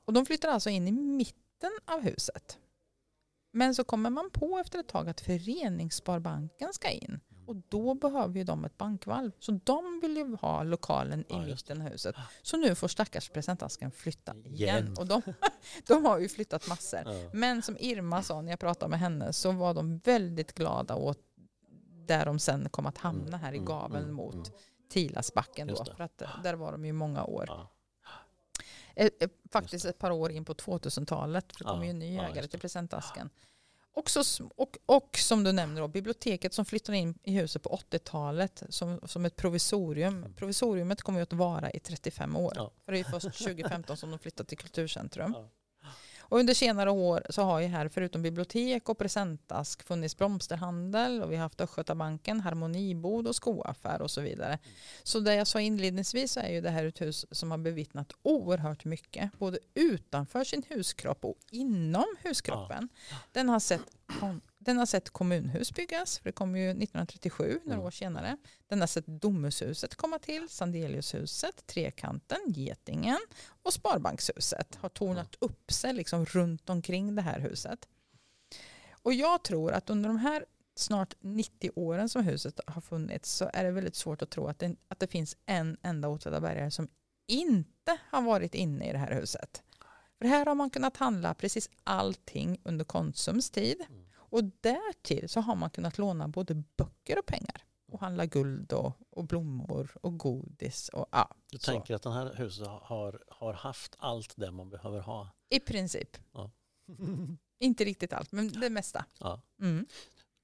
[0.05, 2.57] Och de flyttar alltså in i mitten av huset.
[3.51, 7.19] Men så kommer man på efter ett tag att Föreningssparbanken ska in.
[7.47, 9.31] Och då behöver ju de ett bankvalv.
[9.39, 12.15] Så de vill ju ha lokalen Ja, i mitten av huset.
[12.41, 14.49] Så nu får stackars presentasken flytta igen.
[14.53, 14.95] Igen.
[14.97, 15.21] Och de,
[15.87, 17.01] de har ju flyttat massor.
[17.05, 17.29] Ja.
[17.33, 21.19] Men som Irma sa när jag pratade med henne så var de väldigt glada åt
[22.07, 24.45] där de sen kom att hamna här i Mm, gaveln mm, mot mm.
[24.89, 25.67] Tilasbacken.
[25.67, 27.45] Då, för att eh, där var de ju många år.
[27.47, 27.67] Ja.
[28.95, 31.45] Eh, eh, Faktiskt ett par år in på 2000-talet.
[31.53, 33.29] För det kom Ja, ju en ny ägare till presentasken.
[33.93, 37.69] Och, så, och, och som du nämner då, biblioteket som flyttade in i huset på
[37.91, 40.33] 80-talet som, som ett provisorium.
[40.35, 42.51] Provisoriumet kommer ju att vara i 35 år.
[42.51, 42.63] Mm.
[42.63, 42.71] Ja.
[42.85, 45.33] För det är ju först 2015 som de flyttade till Kulturcentrum.
[45.35, 45.49] Ja.
[46.27, 51.31] Och under senare år så har ju här förutom bibliotek och presentask funnits blomsterhandel och
[51.31, 54.59] vi har haft Östgötabanken, Harmonibod och skoaffär och så vidare.
[55.03, 58.13] Så det jag sa inledningsvis så är ju det här ett hus som har bevittnat
[58.21, 62.89] oerhört mycket både utanför sin huskropp och inom huskroppen.
[63.31, 63.81] Den, har sett,
[64.65, 67.85] den har sett kommunhus byggas, för det kom ju 1937, några Mm.
[67.87, 68.37] år senare.
[68.67, 73.19] Den har sett Domushuset komma till, Sandeliushuset, Trekanten, Getingen
[73.63, 77.87] och Sparbankshuset har tornat upp sig liksom runt omkring det här huset.
[79.01, 80.45] Och jag tror att under de här
[80.75, 84.59] snart 90 åren som huset har funnits så är det väldigt svårt att tro att
[84.59, 86.87] det, att det finns en enda Åtvidabergare som
[87.27, 89.63] inte har varit inne i det här huset.
[90.19, 93.81] För här har man kunnat handla precis allting under Konsums tid.
[93.89, 94.04] Mm.
[94.29, 97.61] Och därtill så har man kunnat låna både böcker och pengar.
[97.91, 100.89] Och handla guld och, och blommor och godis.
[100.89, 101.71] Och, ja, Du så.
[101.71, 105.29] tänker att den här huset har, har haft allt det man behöver ha?
[105.49, 106.17] I princip.
[106.33, 106.51] Ja.
[107.59, 109.05] Inte riktigt allt, men det mesta.
[109.19, 109.41] ja.
[109.61, 109.85] Mm.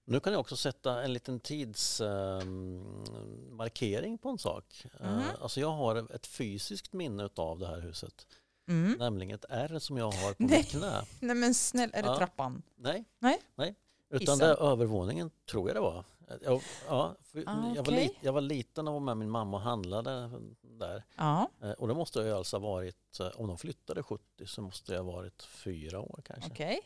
[0.06, 4.86] Nu kan jag också sätta en liten tidsmarkering på en sak.
[5.00, 5.24] Eh, Mhm.
[5.42, 8.28] Alltså jag har ett fysiskt minne av det här huset.
[8.68, 8.98] Mm.
[9.00, 11.02] Nämligen ett ärr som jag har på mitt knä.
[11.20, 12.18] Nej men snäll, är det Ja.
[12.18, 12.62] trappan?
[12.76, 13.06] Nej.
[13.20, 13.42] Nej.
[13.56, 13.76] Nej.
[14.10, 16.04] Utan det är övervåningen, tror jag det var.
[16.42, 17.46] Jag, ja, Ah, jag,
[17.76, 17.94] var okej.
[18.04, 20.32] lit, jag var liten och var med min mamma och handlade
[20.62, 21.04] där.
[21.18, 24.62] Ja, Eh, Och det måste jag alltså ha varit, eh, om de flyttade 70 så
[24.62, 26.52] måste jag ha varit fyra år kanske.
[26.52, 26.80] okej.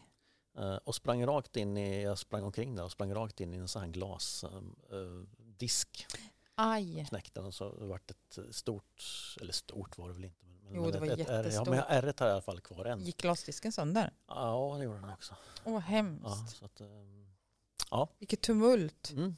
[0.57, 3.57] Eh, Och sprang rakt in i, jag sprang omkring där och sprang rakt in i
[3.57, 6.05] en sån här glasdisk.
[6.55, 7.05] Aj.
[7.09, 9.03] Knäckte den så det vart ett stort,
[9.41, 10.44] eller stort var det väl inte.
[10.67, 11.67] Men, Jo, men det var ärr- Ja, jättestort.
[11.67, 12.99] men ärret har jag i alla fall kvar än.
[13.01, 14.13] Gick glasdisken sönder?
[14.27, 15.35] Ja, det gjorde den också.
[15.63, 16.57] Åh, hemskt.
[16.61, 17.25] Ja, att, ehm,
[17.91, 18.07] ja.
[18.19, 19.11] Vilket tumult.
[19.11, 19.35] Mm.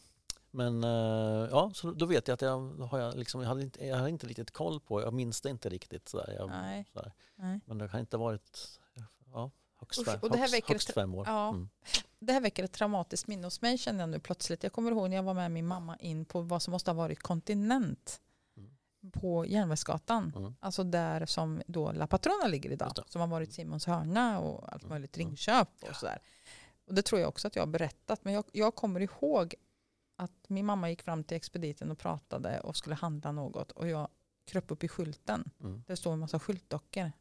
[0.52, 3.86] Men eh, ja, så då vet jag att jag har jag liksom, jag hade inte,
[3.86, 6.34] jag hade inte riktigt koll på, jag minns det inte riktigt sådär.
[6.38, 6.86] Jag, Nej.
[6.94, 7.12] sådär.
[7.36, 7.60] Nej.
[7.66, 8.80] Men det har inte varit,
[9.34, 11.26] ja, högst, Usch, och det här högst, väcker högst fem år.
[11.28, 11.50] Ja.
[11.50, 11.70] Mm.
[12.20, 14.64] Det här väcker ett traumatiskt minne hos mig känner jag nu plötsligt.
[14.64, 16.96] Jag kommer ihåg när jag var med min mamma in på vad som måste ha
[16.96, 18.22] varit kontinent.
[19.12, 20.34] På Järnvägsgatan.
[20.36, 20.56] Mm.
[20.60, 22.92] Alltså där som då La Patrona ligger idag.
[23.08, 24.90] Som har varit Simons hörna och allt Mm.
[24.90, 25.28] möjligt Mm.
[25.28, 26.20] ringköp och sådär.
[26.88, 28.24] Och det tror jag också att jag har berättat.
[28.24, 29.56] Men jag, jag kommer ihåg
[30.16, 33.72] att min mamma gick fram till expediten och pratade och skulle handla något.
[33.72, 34.08] Och jag
[34.46, 35.50] kröp upp i skylten.
[35.62, 35.84] Mm.
[35.88, 37.12] Det står en massa skyltdockor.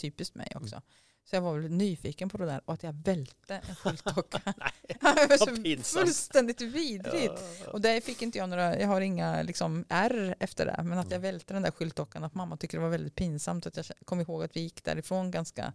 [0.00, 0.82] Typiskt mig också.
[1.30, 4.40] Så jag var väl nyfiken på det där och att jag välte en skyltdocka.
[4.88, 6.06] det pinsamt.
[6.06, 7.42] fullständigt vidrigt.
[7.64, 7.70] Ja.
[7.70, 10.82] Och där fick inte jag några, jag har inga liksom, R efter det.
[10.84, 11.22] Men att jag Mm.
[11.32, 13.66] välte den där skyltdockan, att mamma tyckte det var väldigt pinsamt.
[13.66, 15.72] Att jag kom ihåg att vi gick därifrån ganska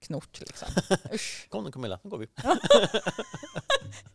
[0.00, 0.40] knort.
[0.40, 0.68] Liksom.
[1.12, 1.46] Usch.
[1.48, 2.28] Kom nu Camilla, nu går vi.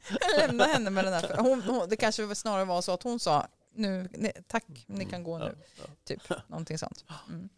[0.09, 1.37] Jag lämnade henne med den där.
[1.37, 5.23] Hon, hon, det kanske snarare var så att hon sa, nu, nej, tack, ni kan
[5.23, 5.45] gå nu.
[5.45, 5.57] Mm.
[6.03, 7.05] Typ, någonting sånt.
[7.29, 7.49] Mm.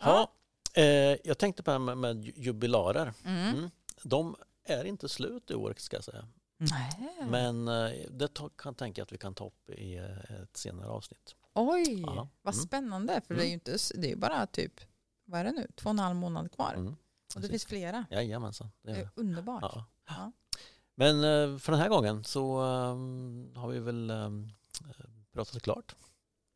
[0.00, 0.32] Ja,
[0.76, 0.84] eh,
[1.24, 3.14] jag tänkte på det här med, med jubilarer.
[3.24, 3.54] Mm.
[3.58, 3.70] Mm.
[4.02, 6.28] De är inte slut i år ska jag säga.
[6.56, 7.16] Nej.
[7.30, 11.34] Men eh, det kan tänka att vi kan ta upp i eh, ett senare avsnitt.
[11.54, 12.28] Oj, Ja.
[12.42, 12.66] vad Mm.
[12.66, 13.20] spännande.
[13.26, 14.80] För det är ju inte, det är bara typ,
[15.24, 16.74] vad är det nu, två och en halv månad kvar.
[16.76, 16.96] Mm.
[17.34, 18.06] och det finns flera.
[18.10, 18.70] Jajamensan.
[18.82, 19.62] Det Det är underbart.
[19.62, 19.84] Ja.
[20.08, 20.32] Ja.
[20.94, 24.30] Men eh, för den här gången så eh, har vi väl eh,
[25.32, 25.94] pratat klart,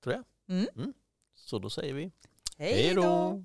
[0.02, 0.24] tror jag.
[0.58, 0.94] Mm.
[1.34, 2.10] Så då säger vi
[2.58, 3.44] hej då!